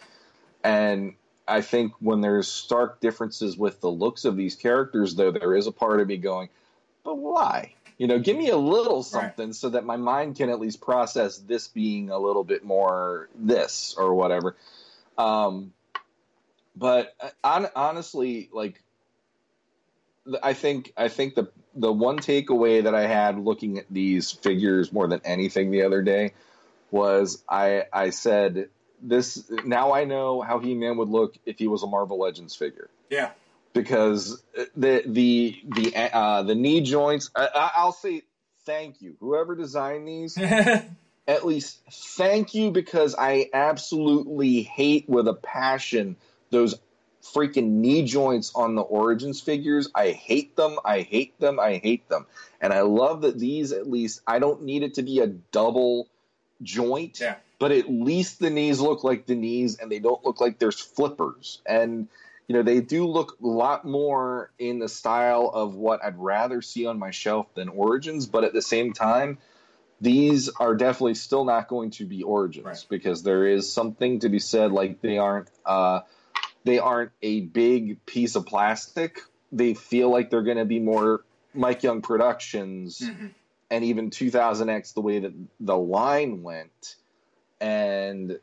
[0.64, 1.16] And
[1.48, 5.68] I think when there's stark differences with the looks of these characters, though, there is
[5.68, 6.50] a part of me going,
[7.04, 7.75] but why?
[7.98, 11.38] You know, give me a little something so that my mind can at least process
[11.38, 14.58] this being a little bit more this or whatever.
[15.18, 15.74] Um,
[16.76, 18.82] but uh, on, honestly, like
[20.44, 24.92] I think I think the the one takeaway that I had looking at these figures
[24.92, 26.34] more than anything the other day
[26.92, 28.70] was I I said
[29.02, 32.56] this now I know how He Man would look if he was a Marvel Legends
[32.56, 33.32] figure Yeah.
[33.76, 34.42] Because
[34.76, 38.24] the the the uh, the knee joints I, I'll say
[38.66, 40.36] thank you whoever designed these
[41.28, 46.16] at least thank you because I absolutely hate with a passion
[46.50, 46.76] those
[47.22, 49.90] freaking knee joints on the Origins figures.
[49.96, 50.78] I hate them.
[50.86, 51.60] I hate them.
[51.60, 52.28] I hate them.
[52.62, 56.08] And I love that these, at least, I don't need it to be a double
[56.62, 57.36] joint, Yeah.
[57.60, 60.80] but at least the knees look like the knees and they don't look like there's
[60.80, 61.62] flippers.
[61.66, 62.08] And,
[62.48, 66.62] you know, they do look a lot more in the style of what I'd rather
[66.62, 69.40] see on my shelf than Origins, but at the same time,
[70.02, 72.86] these are definitely still not going to be origins Right.
[72.90, 76.02] because there is something to be said like they aren't uh,
[76.66, 79.22] they aren't a big piece of plastic.
[79.52, 81.24] They feel like they're going to be more
[81.54, 83.32] Mike Young Productions Mhm.
[83.72, 86.96] and even 2000X the way that the line went.
[87.62, 88.40] And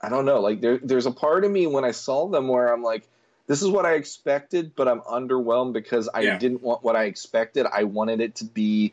[0.00, 2.72] I don't know, like there, there's a part of me when I saw them where
[2.72, 3.06] I'm like,
[3.46, 6.38] this is what I expected, but I'm underwhelmed because I Yeah.
[6.38, 7.66] didn't want what I expected.
[7.70, 8.92] I wanted it to be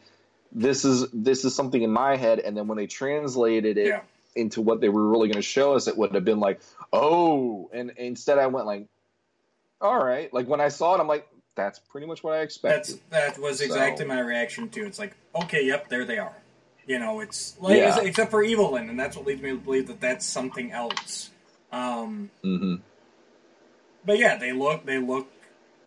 [0.51, 4.01] this is this is something in my head, and then when they translated it Yeah.
[4.36, 6.62] into what they were really going to show us, it would have been like,
[6.93, 8.88] oh, and instead I went like,
[9.82, 10.34] all right.
[10.34, 12.99] Like when I saw it, I'm like, that's pretty much what I expected.
[13.10, 14.86] That's that was exactly So- my reaction too.
[14.86, 16.36] It's like, okay, yep, there they are.
[16.88, 17.97] You know, it's like Yeah.
[17.97, 21.31] except for Evil Lyn, and that's what leads me to believe that that's something else.
[21.71, 22.75] Um, hmm
[24.05, 25.29] but yeah, they look they look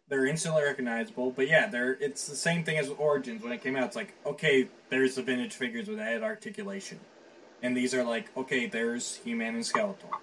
[0.09, 1.33] they're instantly recognizable.
[1.33, 3.85] But yeah, they're it's the same thing as Origins when it came out.
[3.87, 7.01] It's like okay, there's the vintage figures with added articulation,
[7.63, 10.15] and these are like okay, there's He-Man and Skeletor.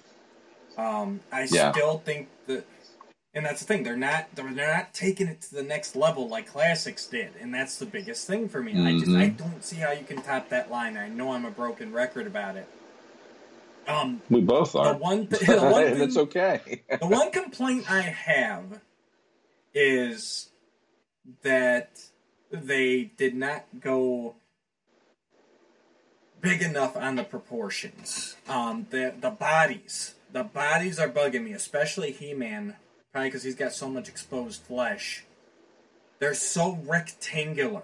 [0.77, 1.71] Um, I Yeah.
[1.71, 2.65] still think that,
[3.35, 3.83] and that's the thing.
[3.83, 7.53] They're not they're, they're not taking it to the next level like classics did, and
[7.53, 8.71] that's the biggest thing for me.
[8.79, 9.37] I just I Mhm.
[9.37, 10.97] don't see how you can top that line.
[10.97, 12.67] I know I'm a broken record about it.
[13.87, 14.93] Um, We both the are.
[14.95, 16.81] one, th- the one thing, it's okay.
[16.99, 18.79] the one complaint I have
[19.75, 20.49] is
[21.43, 21.99] that
[22.51, 24.35] they did not go
[26.41, 28.35] big enough on the proportions.
[28.47, 32.75] Um, the the bodies, the bodies are bugging me, especially He Man,
[33.15, 35.23] probably because he's got so much exposed flesh.
[36.19, 37.83] They're so rectangular.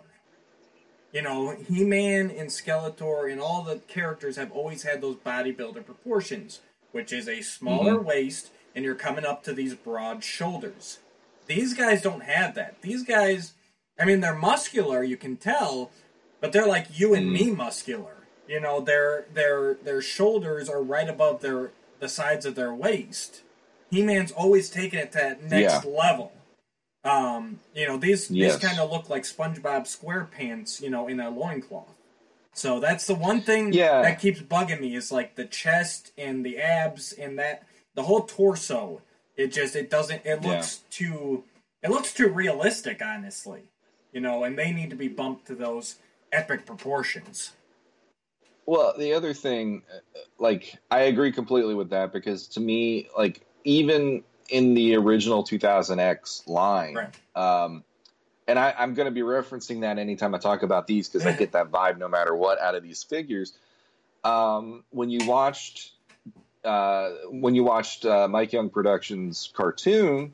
[1.14, 5.86] You know, He Man and Skeletor and all the characters have always had those bodybuilder
[5.86, 6.60] proportions,
[6.92, 8.08] which is a smaller mm-hmm.
[8.08, 11.00] waist and you're coming up to these broad shoulders.
[11.48, 12.82] These guys don't have that.
[12.82, 13.54] These guys,
[13.98, 15.92] I mean, they're muscular, you can tell,
[16.42, 17.56] but they're like you and me mm.
[17.56, 18.18] muscular.
[18.50, 21.72] You know, their their their shoulders are right above their
[22.02, 23.44] the sides of their waist.
[23.92, 26.32] He Man's always taking it to that next level.
[27.04, 28.56] Um, you know, these Yes.
[28.56, 31.94] these kind of look like SpongeBob SquarePants, you know, in a loincloth.
[32.54, 34.02] So that's the one thing Yeah.
[34.02, 37.64] that keeps bugging me is like the chest and the abs and that
[37.96, 39.02] the whole torso.
[39.36, 40.48] It just it doesn't it Yeah.
[40.48, 41.44] looks too
[41.84, 43.64] it looks too realistic, honestly.
[44.14, 45.96] You know, and they need to be bumped to those
[46.32, 47.52] epic proportions.
[48.66, 53.42] Well, the other thing, uh, like, I agree completely with that because to me, like,
[53.64, 57.16] even in the original 2000X line, Right.
[57.36, 57.84] um,
[58.48, 61.32] and I, I'm going to be referencing that anytime I talk about these because I
[61.32, 63.54] get that vibe no matter what out of these figures.
[64.24, 65.92] Um, when you watched,
[66.66, 70.34] uh, when you watched uh, Mike Young Productions cartoon,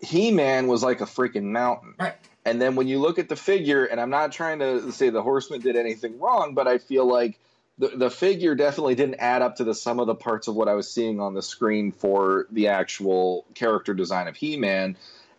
[0.00, 1.94] He Man was like a freaking mountain.
[1.98, 2.14] Right.
[2.44, 5.22] And then when you look at the figure, and I'm not trying to say the
[5.22, 7.38] Horsemen did anything wrong, but I feel like
[7.80, 10.68] the, the figure definitely didn't add up to the sum of the parts of what
[10.68, 14.96] I was seeing on the screen for the actual character design of He Man.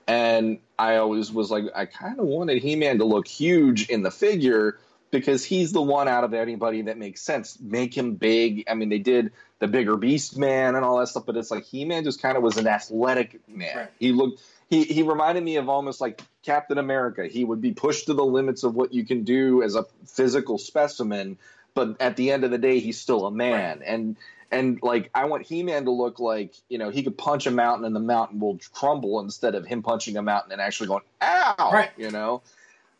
[0.08, 4.02] And I always was like, I kind of wanted He Man to look huge in
[4.02, 4.80] the figure
[5.12, 7.60] because he's the one out of anybody that makes sense.
[7.62, 8.64] Make him big.
[8.68, 11.66] I mean, they did the bigger Beast Man and all that stuff, but it's like
[11.66, 13.78] He Man just kind of was an athletic man.
[13.78, 13.90] Right.
[14.00, 14.42] He looked.
[14.68, 17.28] He, he reminded me of almost like Captain America.
[17.28, 20.58] He would be pushed to the limits of what you can do as a physical
[20.58, 21.38] specimen,
[21.74, 23.82] but at the end of the day, he's still a man.
[23.86, 24.18] And
[24.52, 27.52] and like I want He Man to look like you know he could punch a
[27.52, 31.04] mountain and the mountain will crumble instead of him punching a mountain and actually going
[31.22, 31.72] ow.
[31.72, 31.92] Right.
[31.98, 32.42] You know.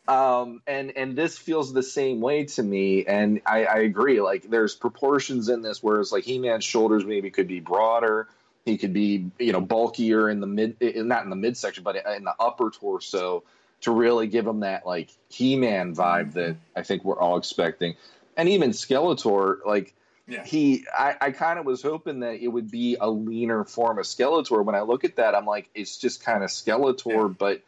[0.08, 4.20] Um, and and this feels the same way to me, and I, I agree.
[4.20, 8.26] Like there's proportions in this, whereas like He Man's shoulders maybe could be broader,
[8.64, 12.24] he could be you know bulkier in the mid, not in the midsection, but in
[12.24, 13.44] the upper torso
[13.82, 17.94] to really give him that like He Man vibe that I think we're all expecting.
[18.36, 19.94] And even Skeletor, like
[20.26, 20.44] Yeah.
[20.44, 24.04] he I, I kind of was hoping that it would be a leaner form of
[24.06, 24.64] Skeletor.
[24.64, 27.34] When I look at that, I'm like, it's just kind of Skeletor, Yeah.
[27.38, 27.62] but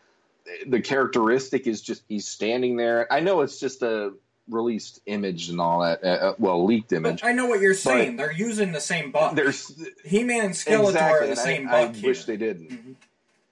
[0.67, 3.11] the characteristic is just he's standing there.
[3.13, 4.13] I know it's just a
[4.49, 7.23] released image and all that, uh, uh, well, leaked image.
[7.23, 8.17] But I know what you're saying.
[8.17, 9.35] They're using the same buck.
[9.35, 9.73] There's
[10.05, 12.27] He-Man and Skeletor exactly, are the same I, I buck wish here.
[12.27, 12.71] they didn't.
[12.71, 12.95] Mhm.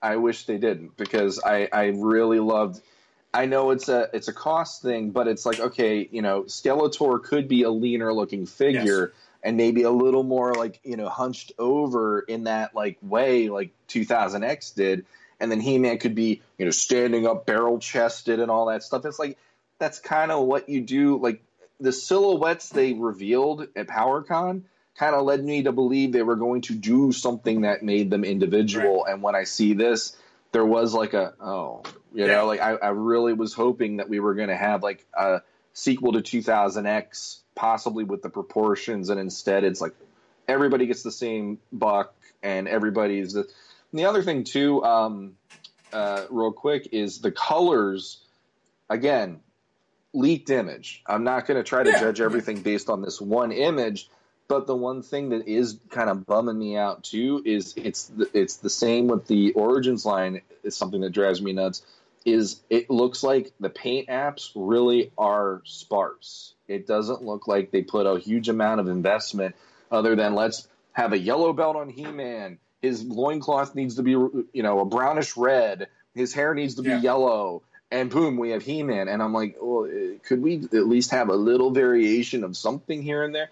[0.03, 2.83] I wish they didn't because I, I really loved.
[3.35, 7.23] I know it's a it's a cost thing, but it's like okay, you know, Skeletor
[7.23, 9.13] could be a leaner looking figure
[9.43, 13.73] and maybe a little more like you know hunched over in that like way like
[13.89, 15.07] 2000X did,
[15.41, 18.83] and then He Man could be you know standing up, barrel chested, and all that
[18.83, 19.05] stuff.
[19.07, 19.39] It's like
[19.79, 21.17] that's kind of what you do.
[21.17, 21.43] Like
[21.81, 24.63] the silhouettes they revealed at PowerCon
[24.95, 28.25] kind of led me to believe they were going to do something that made them
[28.25, 29.07] individual.
[29.07, 30.17] And when I see this,
[30.53, 31.83] there was like a oh,
[32.15, 32.37] you Yeah.
[32.37, 35.41] know, like I, I really was hoping that we were going to have like a
[35.73, 39.95] sequel to 2000X, possibly with the proportions, and instead it's like
[40.47, 43.41] everybody gets the same buck and everybody's the.
[43.41, 45.37] And the other thing too, um,
[45.93, 48.19] uh, real quick, is the colors.
[48.91, 49.41] Again,
[50.13, 51.03] leaked image.
[51.07, 52.01] I'm not going to try to Yeah.
[52.01, 54.09] judge everything based on this one image,
[54.49, 58.29] but the one thing that is kind of bumming me out too is it's the,
[58.35, 60.43] it's the same with the Origins line.
[60.63, 61.83] It's something that drives me nuts.
[62.25, 66.55] Is it looks like the paint apps really are sparse.
[66.69, 69.57] It doesn't look like they put a huge amount of investment
[69.91, 72.59] other than let's have a yellow belt on He-Man.
[72.81, 75.89] His loincloth needs to be, you know, a brownish red.
[76.15, 77.01] His hair needs to be Yeah.
[77.01, 77.63] yellow.
[77.91, 79.09] And boom, we have He-Man.
[79.09, 79.89] And I'm like, well,
[80.25, 83.51] could we at least have a little variation of something here and there?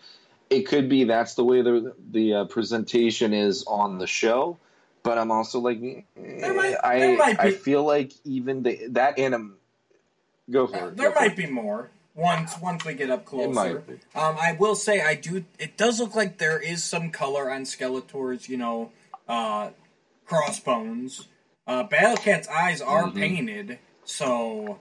[0.51, 4.59] It could be that's the way the the uh, presentation is on the show.
[5.03, 6.03] But I'm also like, eh,
[6.53, 9.57] might- I I feel like even the that anim.
[10.51, 10.97] Go for Uh, it.
[10.97, 11.37] there might it.
[11.37, 13.85] be more once once we get up closer.
[14.17, 15.45] Um, I will say I do.
[15.61, 18.91] It does look like there is some color on Skeletor's, you know,
[19.29, 19.71] uh,
[20.27, 21.29] crossbones.
[21.67, 23.15] Uh, Battle Cat's eyes are Mhm.
[23.15, 24.81] painted, so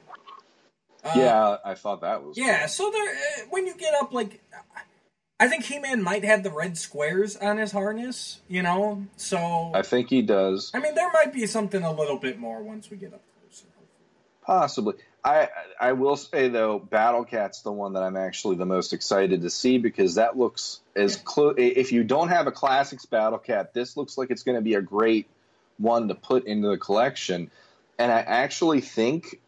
[1.04, 2.36] uh, yeah, I thought that was.
[2.38, 2.66] yeah.
[2.66, 4.42] So there, uh, when you get up, like,
[5.40, 9.06] I think He-Man might have the red squares on his harness, you know.
[9.16, 10.72] So I think he does.
[10.74, 13.66] I mean, there might be something a little bit more once we get up closer.
[14.42, 14.96] Possibly.
[15.24, 19.42] I I will say though, Battle Cat's the one that I'm actually the most excited
[19.42, 21.56] to see because that looks as close.
[21.58, 24.76] If you don't have a classics Battle Cat, this looks like it's going to be
[24.76, 25.28] a great
[25.78, 27.50] one to put into the collection.
[27.98, 29.40] And I actually think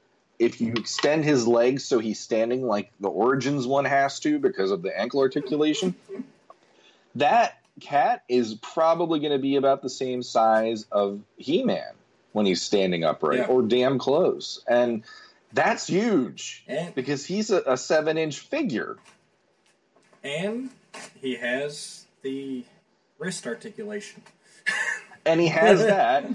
[0.41, 4.71] if you extend his legs so he's standing like the Origins one has to because
[4.71, 5.93] of the ankle articulation,
[7.15, 11.93] that cat is probably going to be about the same size of He-Man
[12.33, 13.45] when he's standing upright, Yeah.
[13.47, 15.03] or damn close, and
[15.53, 18.97] that's huge And because he's a, a seven-inch figure.
[20.23, 20.69] and
[21.21, 22.63] he has the
[23.19, 24.21] wrist articulation.
[25.25, 26.25] and he has that.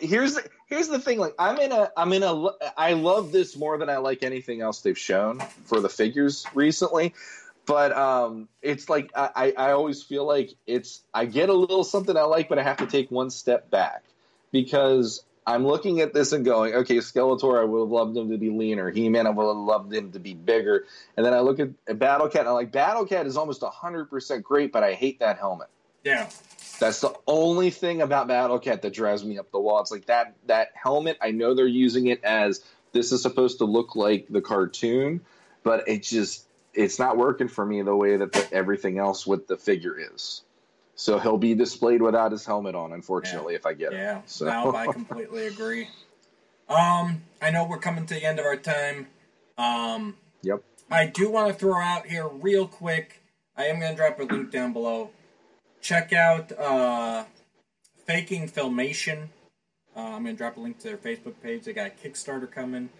[0.00, 1.18] Here's the, here's the thing.
[1.18, 4.62] Like I'm in a I'm in a I love this more than I like anything
[4.62, 7.12] else they've shown for the figures recently.
[7.66, 12.16] But um, it's like I, I always feel like it's I get a little something
[12.16, 14.02] I like, but I have to take one step back
[14.50, 18.38] because I'm looking at this and going, okay, Skeletor, I would have loved him to
[18.38, 18.90] be leaner.
[18.90, 20.84] He-Man, I would have loved him to be bigger.
[21.16, 23.62] And then I look at, at Battle Cat, and I'm like, Battle Cat is almost
[23.62, 25.68] 100% great, but I hate that helmet.
[26.04, 26.28] Yeah,
[26.78, 29.80] That's the only thing about Battle Cat that drives me up the wall.
[29.80, 31.18] It's like that that helmet.
[31.20, 35.20] I know they're using it as this is supposed to look like the cartoon,
[35.62, 39.46] but it just it's not working for me the way that the, everything else with
[39.46, 40.42] the figure is.
[40.94, 44.18] So he'll be displayed without his helmet on, unfortunately, if I get yeah.
[44.18, 44.30] it.
[44.30, 45.88] So No, I completely agree.
[46.68, 49.08] Um, I know we're coming to the end of our time.
[49.56, 50.62] Um, yep.
[50.90, 53.22] I do want to throw out here real quick.
[53.56, 55.10] I am going to drop a link down below.
[55.80, 57.24] Check out uh,
[58.06, 59.28] Faking Filmation.
[59.96, 61.64] Uh, I'm going to drop a link to their Facebook page.
[61.64, 62.90] They got a Kickstarter coming.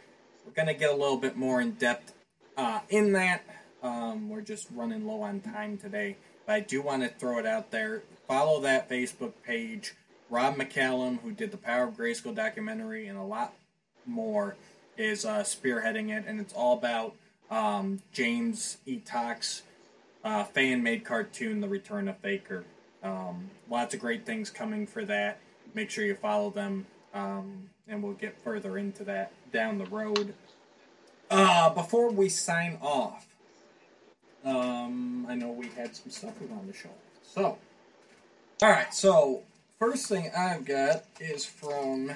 [0.47, 2.15] We're going to get a little bit more in depth
[2.57, 3.43] uh, in that.
[3.83, 6.17] Um, we're just running low on time today.
[6.47, 8.03] But I do want to throw it out there.
[8.27, 9.95] Follow that Facebook page.
[10.31, 13.53] Rob McCallum, who did the Power of Grayskull documentary and a lot
[14.07, 14.57] more,
[14.97, 16.25] is uh, spearheading it.
[16.27, 17.15] And it's all about
[17.51, 18.99] um, James E.
[18.99, 19.63] Tox
[20.25, 22.65] uh, fan made cartoon, The Return of Faker.
[23.03, 25.39] Um, lots of great things coming for that.
[25.75, 30.35] Make sure you follow them, um, and we'll get further into that down the road.
[31.31, 33.27] Uh, before we sign off,
[34.45, 36.91] um, I know we had some stuff we wanted to show.
[37.23, 37.59] So,
[38.63, 38.93] all right.
[38.93, 39.43] So,
[39.79, 42.13] first thing I've got is from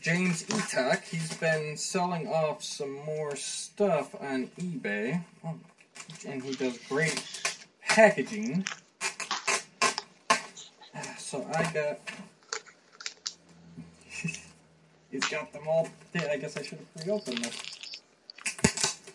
[0.00, 1.04] James Eatock.
[1.04, 5.22] He's been selling off some more stuff on eBay.
[5.44, 5.54] Oh,
[6.26, 7.22] and he does great
[7.82, 8.64] packaging.
[11.18, 11.98] So I got.
[15.10, 15.88] He's got them all.
[16.14, 17.62] I guess I should have pre-opened this.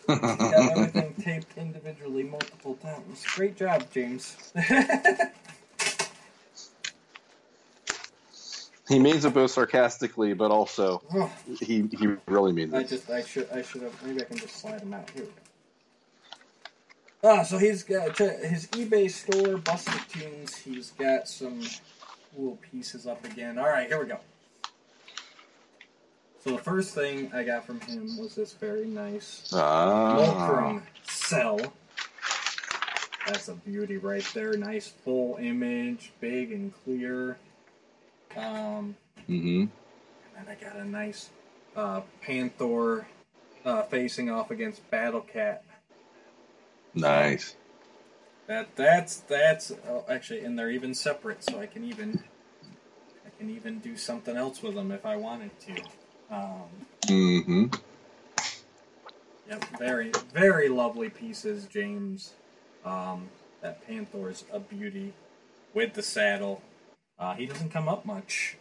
[0.06, 3.24] He's got everything taped individually multiple times.
[3.34, 4.36] Great job, James.
[8.88, 11.30] He means it both sarcastically, but also Oh,
[11.60, 12.76] he he really means it.
[12.76, 14.02] I just, I should, I should have.
[14.04, 15.24] Maybe I can just slide them out here.
[17.24, 20.56] Ah, so he's got his eBay store, Busted Tunes.
[20.56, 21.60] He's got some
[22.34, 23.58] cool pieces up again.
[23.58, 24.18] All right, here we go.
[26.42, 31.60] So the first thing I got from him was this very nice Ah, Fulcrum cell.
[33.28, 34.56] That's a beauty right there.
[34.56, 37.36] Nice full image, big and clear.
[38.36, 38.96] Um,
[39.28, 39.66] mm-hmm.
[40.36, 41.30] and I got a nice
[41.76, 43.06] uh, Panther
[43.64, 45.62] uh, facing off against Battle Cat.
[46.94, 47.56] Nice.
[48.46, 52.22] That that's that's oh, actually, and they're even separate, so I can even
[53.24, 55.82] I can even do something else with them if I wanted to.
[56.30, 56.62] Um,
[57.06, 57.66] mm-hmm.
[59.48, 62.32] Yep, very, very lovely pieces, James.
[62.84, 63.28] Um,
[63.60, 65.12] that Panther's a beauty
[65.74, 66.62] with the saddle.
[67.18, 68.56] Uh, he doesn't come up much.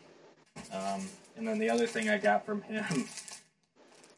[0.71, 3.05] Um, and then the other thing I got from him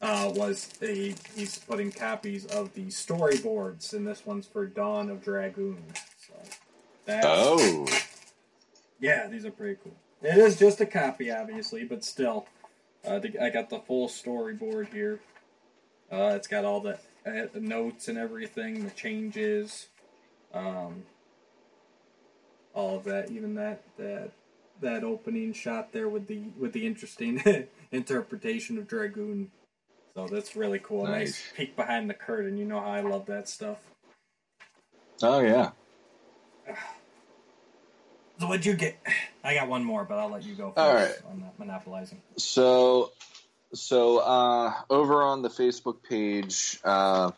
[0.04, 5.24] uh, was he, he's putting copies of the storyboards, and this one's for Dawn of
[5.24, 5.82] Dragoon.
[6.28, 6.34] So
[7.06, 7.88] that's, Oh,
[9.00, 9.96] yeah, these are pretty cool.
[10.22, 12.48] It is just a copy, obviously, but still,
[13.08, 15.22] uh, I got the full storyboard here.
[16.12, 16.96] Uh, it's got all the,
[17.26, 19.88] uh, the notes and everything, the changes,
[20.54, 21.04] um,
[22.74, 23.32] all of that.
[23.32, 24.32] Even that that
[24.82, 29.50] that opening shot there with the with the interesting interpretation of Dragoon.
[30.16, 31.06] So that's really cool.
[31.06, 31.14] Nice.
[31.14, 31.44] Nice.
[31.56, 32.58] peek behind the curtain.
[32.58, 33.80] You know how I love that stuff.
[35.22, 35.72] oh yeah.
[38.40, 38.98] So what'd you get?
[39.44, 41.14] I got one more, but I'll let you go first All right.
[41.30, 42.20] on that monopolizing.
[42.36, 43.12] So,
[43.74, 47.30] so uh, over on the Facebook page, uh,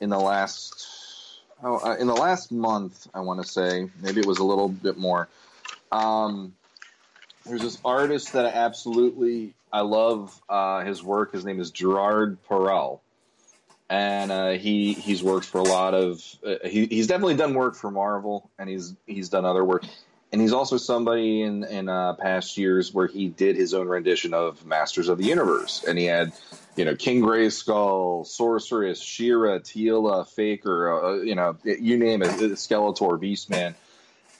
[0.00, 4.26] in the last, oh, uh, in the last month, I want to say maybe it
[4.26, 5.28] was a little bit more.
[5.92, 6.54] Um,
[7.46, 11.32] there's this artist that I absolutely I love uh, his work.
[11.32, 13.00] His name is Gerard Perel,
[13.88, 17.74] and uh, he he's worked for a lot of uh, he, he's definitely done work
[17.74, 19.84] for Marvel, and he's he's done other work.
[20.30, 24.34] And he's also somebody in in uh, past years where he did his own rendition
[24.34, 26.32] of Masters of the Universe, and he had,
[26.76, 33.18] you know, King Grayskull, Sorceress, She-Ra, Teela, Faker, uh, you know, you name it, Skeletor,
[33.20, 33.74] Beastman,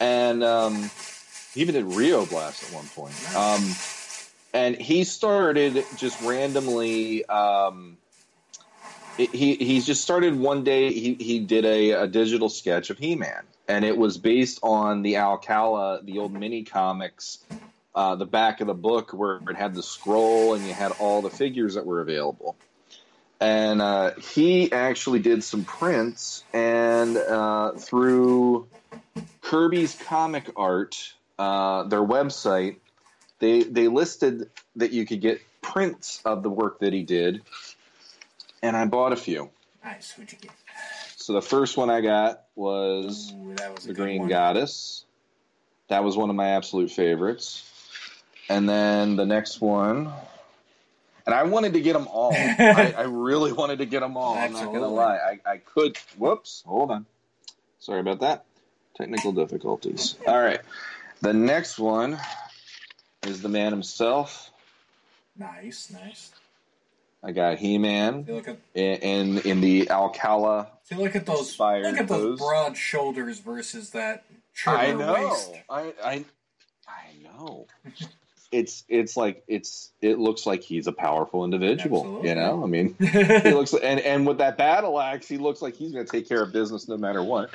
[0.01, 0.91] and um,
[1.53, 3.37] he even did Rio Blast at one point.
[3.37, 3.74] Um,
[4.53, 7.25] and he started just randomly.
[7.27, 7.97] Um,
[9.17, 10.93] he he just started one day.
[10.93, 15.03] He he did a, a digital sketch of He Man, and it was based on
[15.03, 17.39] the Alcala, the old mini comics,
[17.95, 21.23] uh, the back of the book where it had the scroll and you had all
[21.23, 22.57] the figures that were available.
[23.41, 28.69] And uh, he actually did some prints, and uh, through
[29.41, 32.77] Kirby's Comic Art, uh, their website,
[33.43, 37.43] they they listed that you could get prints of the work that he did,
[38.62, 39.51] and I bought a few.
[39.84, 40.12] Nice.
[40.12, 40.53] Who'd you get?
[41.16, 44.28] So the first one I got was Ooh, was the Green one.
[44.28, 45.05] Goddess.
[45.88, 47.68] That was one of my absolute favorites.
[48.49, 50.12] And then the next one,
[51.26, 52.34] and I wanted to get them all.
[52.59, 54.38] I, I really wanted to get them all.
[54.38, 55.16] I'm not gonna lie.
[55.16, 55.99] I, I could.
[56.16, 56.62] Whoops.
[56.64, 57.07] Hold on.
[57.80, 58.45] Sorry about that.
[58.97, 60.14] Technical difficulties.
[60.28, 60.61] All right.
[61.22, 62.18] The next one
[63.27, 64.51] is the man himself.
[65.36, 66.32] Nice, nice.
[67.23, 70.69] I got look at in in, in the Alcala.
[70.82, 72.39] see, look at those look at those pose.
[72.39, 74.24] broad shoulders versus that
[74.66, 75.15] I know.
[75.15, 75.53] waist.
[75.70, 76.24] I I
[76.89, 77.66] I know.
[78.51, 82.01] It's it's like it's it looks like he's a powerful individual.
[82.01, 82.28] Absolutely.
[82.28, 85.74] You know, I mean, he looks and and with that battle axe, he looks like
[85.74, 87.51] he's going to take care of business no matter what.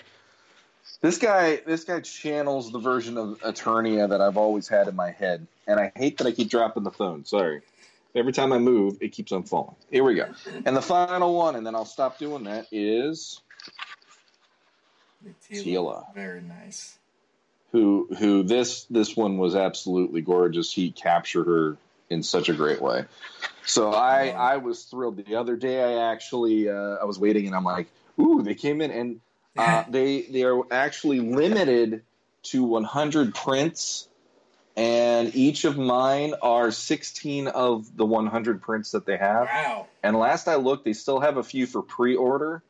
[1.01, 5.11] This guy, this guy channels the version of Eternia that I've always had in my
[5.11, 7.25] head, and I hate that I keep dropping the phone.
[7.25, 7.61] Sorry.
[8.15, 9.75] Every time I move, it keeps on falling.
[9.91, 10.25] Here we go.
[10.65, 13.41] And the final one, and then I'll stop doing that, is
[15.51, 16.13] Teela.
[16.15, 16.97] Very nice.
[17.71, 20.73] who who this this one was absolutely gorgeous.
[20.73, 21.77] He captured her
[22.09, 23.05] in such a great way.
[23.65, 25.17] So I I was thrilled.
[25.17, 27.87] The other day I actually uh, I was waiting and I'm like,
[28.19, 29.19] ooh, they came in and
[29.57, 32.03] uh, they they are actually limited
[32.43, 34.07] to 100 prints,
[34.75, 39.47] and each of mine are 16 of the 100 prints that they have.
[39.47, 39.87] Wow.
[40.03, 42.63] And last I looked, they still have a few for pre-order.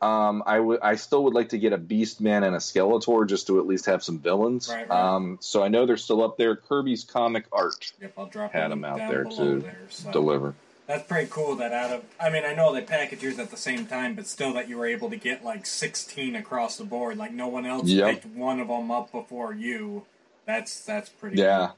[0.00, 0.80] Um, I would.
[0.80, 3.86] I still would like to get a Beastman and a Skeletor just to at least
[3.86, 4.68] have some villains.
[4.68, 5.14] Right, right.
[5.14, 6.54] Um, so I know they're still up there.
[6.54, 10.12] Kirby's Comic Art Yep, I'll drop had them out there to there, so.
[10.12, 10.54] deliver.
[10.88, 13.56] That's pretty cool that out of I mean I know they package yours at the
[13.58, 17.16] same time, but still that you were able to get like sixteen across the board,
[17.18, 18.10] like no one else Yep.
[18.22, 20.04] picked one of them up before you.
[20.46, 21.36] That's that's pretty.
[21.36, 21.72] Yeah,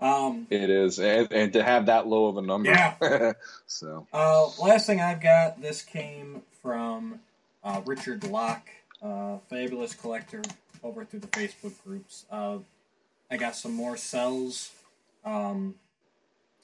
[0.00, 0.08] Cool.
[0.08, 0.46] Um.
[0.50, 2.70] it is, and, and to have that low of a number.
[2.70, 3.32] Yeah.
[3.66, 4.48] so Uh.
[4.60, 5.60] Last thing I've got.
[5.60, 7.20] This came from
[7.62, 8.68] uh, Richard Locke,
[9.02, 10.40] uh, fabulous collector,
[10.82, 12.24] over through the Facebook groups.
[12.32, 12.58] Uh,
[13.30, 14.70] I got some more cells.
[15.24, 15.74] Um,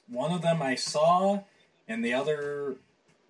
[0.09, 1.41] one of them I saw,
[1.89, 2.77] and the other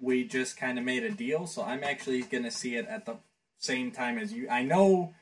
[0.01, 1.47] we just kind of made a deal.
[1.47, 3.15] So I'm actually going to see it at the
[3.57, 4.47] same time as you.
[4.49, 5.13] I know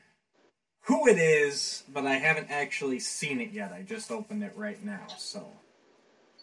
[0.82, 3.72] who it is, but I haven't actually seen it yet.
[3.72, 5.06] I just opened it right now.
[5.16, 5.46] So,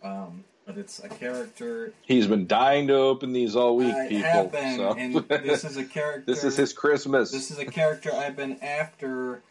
[0.03, 1.93] um, but it's a character.
[2.01, 4.29] he's been dying to open these all week, I people.
[4.29, 6.31] have been, so and this is a character.
[6.31, 7.31] this is his Christmas.
[7.31, 9.41] This is a character I've been after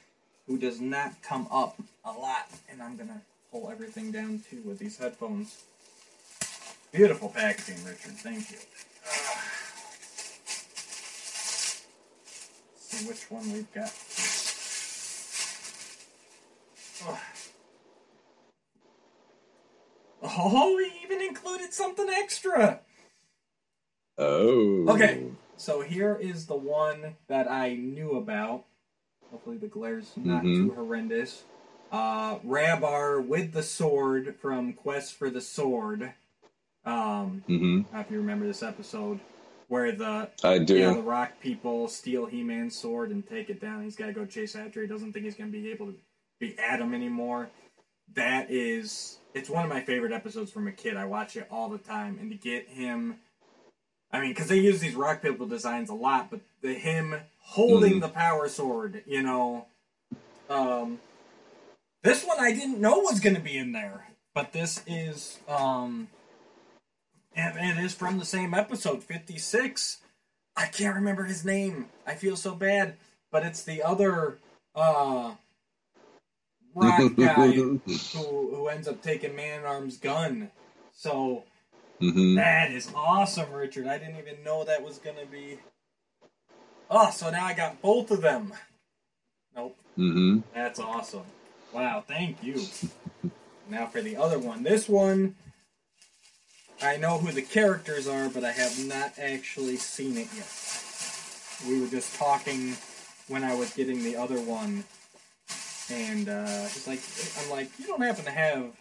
[0.46, 4.78] who does not come up a lot, and I'm gonna pull everything down too with
[4.78, 5.64] these headphones.
[6.94, 8.12] Beautiful packaging, Richard.
[8.18, 8.58] Thank you.
[9.04, 9.42] Ah.
[12.78, 13.92] see which one we've got.
[17.04, 17.20] Oh.
[20.22, 22.78] Oh, we even included something extra.
[24.16, 25.24] oh, Okay.
[25.56, 28.66] So here is the one that I knew about.
[29.32, 30.68] Hopefully the glare's not Mhm.
[30.68, 31.42] too horrendous.
[31.90, 36.14] Uh, Rabar with the sword from Quest for the Sword.
[36.86, 37.96] Um, mm-hmm.
[37.96, 39.20] If you remember this episode
[39.68, 40.76] where the I do.
[40.76, 43.82] yeah, the rock people steal He-Man's sword and take it down.
[43.82, 44.82] He's got to go chase after.
[44.82, 45.94] He doesn't think he's going to be able to
[46.38, 47.48] be Adam anymore.
[48.14, 50.96] That is, it's one of my favorite episodes from a kid.
[50.96, 53.16] I watch it all the time, and to get him,
[54.12, 57.94] I mean, because they use these rock people designs a lot, but the him holding
[57.94, 58.00] Mhm.
[58.02, 59.66] the power sword, you know,
[60.50, 61.00] um,
[62.02, 66.08] this one I didn't know was going to be in there, but this is, um,
[67.36, 69.98] and it is from the same episode, 56.
[70.56, 71.86] I can't remember his name.
[72.06, 72.94] I feel so bad.
[73.30, 74.38] But it's the other
[74.74, 75.32] uh
[76.74, 77.80] rock guy who
[78.12, 80.50] who ends up taking Man at Arm's gun.
[80.92, 81.44] So
[82.00, 83.86] hmm that is awesome, Richard.
[83.86, 85.58] I didn't even know that was gonna be
[86.90, 88.52] Oh, so now I got both of them.
[89.56, 89.76] Nope.
[89.96, 91.24] hmm That's awesome.
[91.72, 92.60] Wow, thank you.
[93.70, 94.62] now for the other one.
[94.62, 95.34] This one,
[96.82, 100.48] I know who the characters are, but I have not actually seen it yet.
[101.68, 102.76] We were just talking
[103.28, 104.84] when I was getting the other one,
[105.90, 107.00] and uh, he's like,
[107.42, 108.72] I'm like, you don't happen to have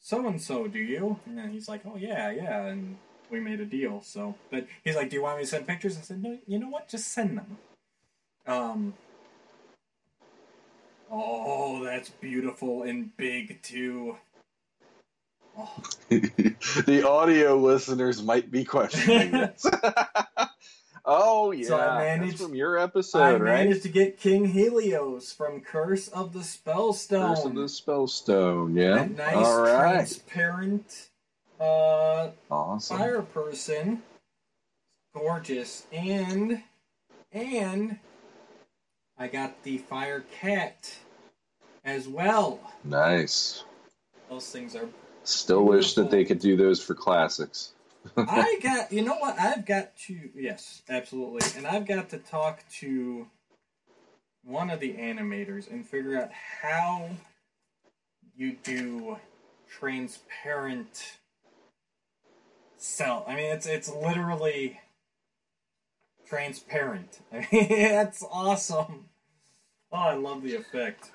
[0.00, 1.18] so and so, do you?
[1.26, 2.96] And then he's like, oh yeah, yeah, and
[3.30, 4.00] we made a deal.
[4.02, 5.98] So, but he's like, do you want me to send pictures?
[5.98, 6.88] I said, no, you know what?
[6.88, 7.58] Just send them.
[8.46, 8.94] Um,
[11.10, 14.16] Oh, that's beautiful and big too.
[16.08, 19.66] The audio listeners might be questioning this.
[21.04, 23.64] oh yeah, So I managed- that's from your I episode, right?
[23.64, 27.34] managed to get King Helios from Curse of the Spellstone.
[27.34, 28.74] Curse of the Spellstone.
[28.76, 29.02] Yeah.
[29.02, 29.92] A nice All right.
[29.94, 31.08] transparent
[31.60, 32.96] uh, Awesome.
[32.98, 34.02] fire person.
[35.14, 35.86] Gorgeous.
[35.92, 36.62] And
[37.32, 37.98] and
[39.18, 40.94] I got the fire cat
[41.84, 42.60] as well.
[42.84, 43.64] Nice.
[44.30, 44.88] Those things are
[45.28, 47.72] Still wish that they could do those for classics.
[48.16, 49.38] I got, you know what?
[49.38, 51.46] I've got to, yes, absolutely.
[51.54, 53.26] And I've got to talk to
[54.42, 57.10] one of the animators and figure out how
[58.36, 59.18] you do
[59.68, 61.18] transparent
[62.78, 63.26] cell.
[63.28, 64.80] I mean, it's it's literally
[66.26, 67.20] transparent.
[67.32, 69.10] I mean, that's awesome.
[69.92, 71.10] Oh, I love the effect.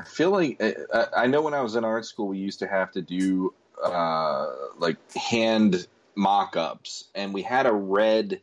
[0.00, 2.66] I feel like I, I know when I was in art school, we used to
[2.66, 3.52] have to do
[3.82, 4.46] uh,
[4.78, 8.40] like hand mock-ups, and we had a red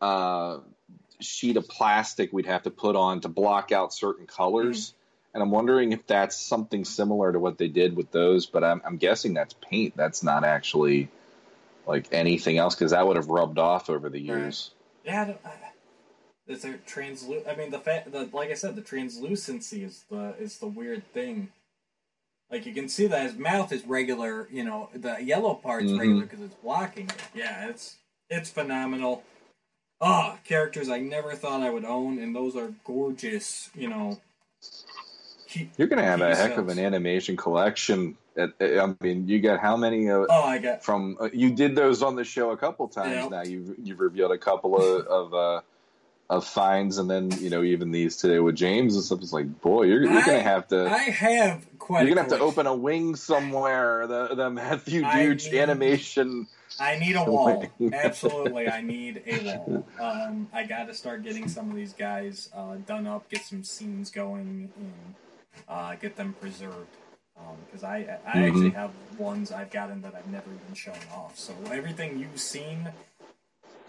[0.00, 0.58] uh,
[1.20, 4.94] sheet of plastic we'd have to put on to block out certain colors.
[5.34, 8.80] And I'm wondering if that's something similar to what they did with those, but I'm,
[8.86, 9.94] I'm guessing that's paint.
[9.94, 11.10] That's not actually
[11.86, 14.70] like anything else because that would have rubbed off over the years.
[15.04, 15.40] Yeah, I don't,
[16.48, 16.56] I, a
[16.86, 17.48] translu?
[17.48, 21.04] I mean, the fact, the like I said, the translucency is the is the weird
[21.12, 21.48] thing.
[22.50, 24.48] Like you can see that his mouth is regular.
[24.50, 25.98] You know, the yellow part's Mhm.
[25.98, 27.22] regular because it's blocking it.
[27.34, 27.96] Yeah, it's
[28.30, 29.24] it's phenomenal.
[30.00, 33.70] Ah, characters I never thought I would own, and those are gorgeous.
[33.74, 34.20] You know,
[35.48, 38.18] He- You're gonna have a he heck of an animation collection.
[38.36, 40.10] At, I mean, you got how many?
[40.10, 43.12] Uh, Oh, I got from uh, you did those on the show a couple times
[43.12, 43.28] Yeah.
[43.28, 43.42] now.
[43.42, 45.60] You've you've revealed a couple of of, uh,
[46.28, 49.20] of fines, and then you know even these today with James and stuff.
[49.22, 50.88] It's like, boy, you're, you're I- gonna have to.
[50.90, 52.00] I have quite.
[52.06, 54.06] you're gonna have to open a wing somewhere.
[54.06, 56.48] The the Matthew Duch animation.
[56.78, 57.64] I need a wall.
[57.92, 59.86] Absolutely, I need a wall.
[60.00, 63.62] Um, I got to start getting some of these guys uh, done up, get some
[63.64, 65.14] scenes going, and
[65.68, 66.88] uh, get them preserved.
[67.66, 68.46] Because I, I Mhm.
[68.48, 71.38] actually have ones I've gotten that I've never even shown off.
[71.38, 72.88] So everything you've seen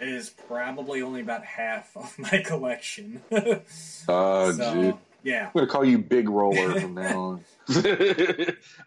[0.02, 3.22] is probably only about half of my collection.
[4.10, 4.96] Oh, so, dude.
[5.24, 5.48] yeah.
[5.48, 7.44] I'm gonna call you Big Roller from now on.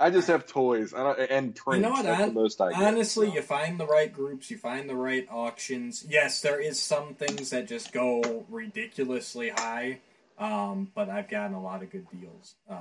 [0.00, 1.76] I just have toys I don't, and prints.
[1.76, 2.04] You know what?
[2.04, 3.34] That's hon- the most I get, honestly, so.
[3.34, 6.06] you find the right groups, you find the right auctions.
[6.08, 9.98] Yes, there is some things that just go ridiculously high,
[10.38, 12.76] um, but I've gotten a lot of good deals uh,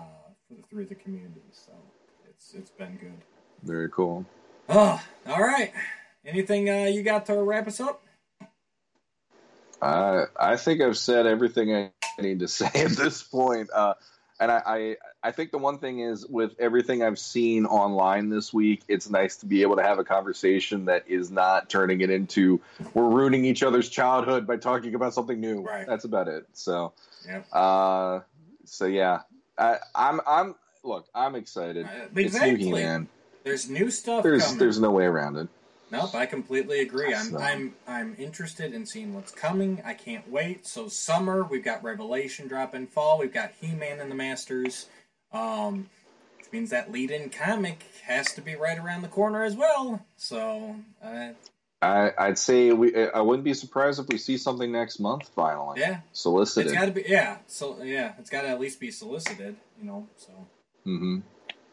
[0.69, 1.73] through the community, so
[2.29, 3.21] it's it's been good.
[3.63, 4.25] very cool.
[4.69, 5.73] Oh, all right.
[6.25, 8.01] Anything uh, you got to wrap us up?
[9.81, 11.91] I I think I've said everything I
[12.21, 13.69] need to say at this point.
[13.73, 13.93] Uh,
[14.39, 18.53] and I, I I think the one thing is with everything I've seen online this
[18.53, 22.09] week, it's nice to be able to have a conversation that is not turning it
[22.09, 22.61] into
[22.93, 25.61] we're ruining each other's childhood by talking about something new.
[25.61, 25.85] Right.
[25.85, 26.45] That's about it.
[26.53, 26.93] So
[27.27, 27.47] Yep.
[27.51, 28.19] uh,
[28.65, 29.21] so yeah,
[29.57, 31.85] I, I'm I'm look, I'm excited.
[31.85, 32.55] Uh, It's new.
[32.55, 33.07] He-Man.
[33.43, 34.59] There's new stuff There's coming.
[34.59, 35.47] there's no way around it.
[35.91, 37.13] Nope, I completely agree.
[37.13, 39.81] I'm So- I'm I'm interested in seeing what's coming.
[39.85, 40.65] I can't wait.
[40.67, 43.17] So summer, we've got Revelation dropping fall.
[43.17, 44.87] We've got He-Man and the Masters,
[45.31, 45.89] um,
[46.37, 50.05] which means that lead-in comic has to be right around the corner as well.
[50.15, 51.29] So uh,
[51.81, 52.95] I, I'd say we.
[53.07, 55.29] I wouldn't be surprised if we see something next month.
[55.35, 56.71] Finally, yeah, solicited.
[56.71, 57.37] it's got to be yeah.
[57.47, 59.55] So yeah, it's got to at least be solicited.
[59.79, 60.31] You know, so
[60.85, 61.19] Mm-hmm.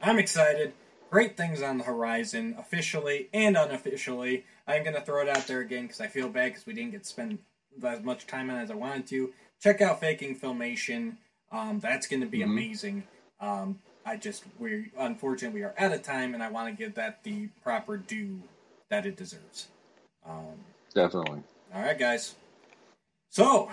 [0.03, 0.73] I'm excited.
[1.11, 4.45] Great things on the horizon, officially and unofficially.
[4.67, 6.91] I'm going to throw it out there again because I feel bad because we didn't
[6.93, 7.39] get to spend
[7.83, 9.33] as much time on it as I wanted to.
[9.63, 11.17] Check out Faking Filmation.
[11.53, 12.45] Um, that's going to be Mhm.
[12.45, 13.07] amazing.
[13.41, 16.95] Um, I just we unfortunately we are out of time, and I want to give
[16.97, 18.43] that the proper due
[18.89, 19.69] that it deserves.
[20.25, 20.65] Um,
[20.95, 21.43] Definitely.
[21.73, 22.35] all right, guys.
[23.31, 23.71] So,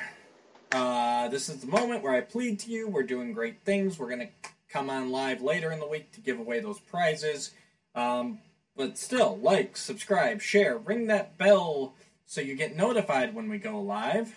[0.72, 2.88] uh, this is the moment where I plead to you.
[2.88, 3.98] We're doing great things.
[3.98, 7.52] We're going to come on live later in the week to give away those prizes.
[7.94, 8.40] Um,
[8.76, 11.94] but still, like, subscribe, share, ring that bell
[12.26, 14.36] so you get notified when we go live.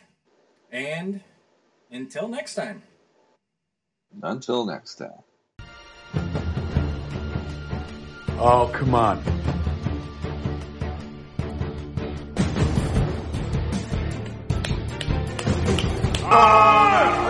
[0.70, 1.22] And
[1.90, 2.82] until next time.
[4.22, 5.10] Until next time.
[8.38, 9.22] Oh, come on.
[16.28, 17.25] Ah!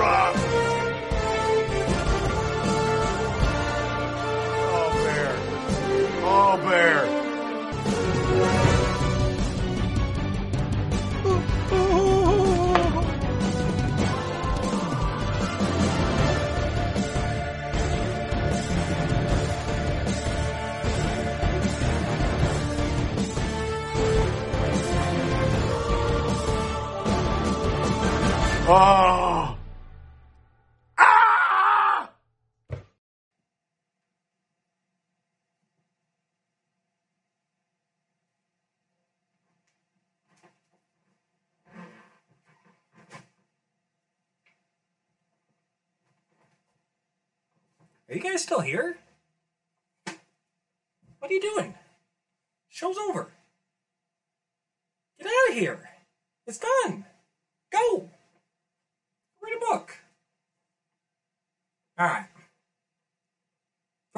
[28.68, 29.56] Oh.
[30.98, 32.10] Ah!
[48.08, 48.98] Are you guys still here?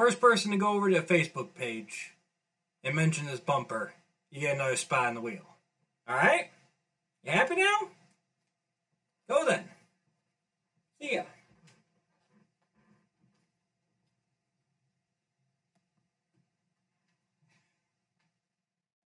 [0.09, 2.15] First person to go over to the Facebook page
[2.83, 3.93] and mention this bumper,
[4.31, 5.45] you get another spot on the wheel.
[6.07, 6.49] All right?
[7.23, 7.77] You happy now?
[9.29, 9.65] Go then.
[10.99, 11.25] See ya.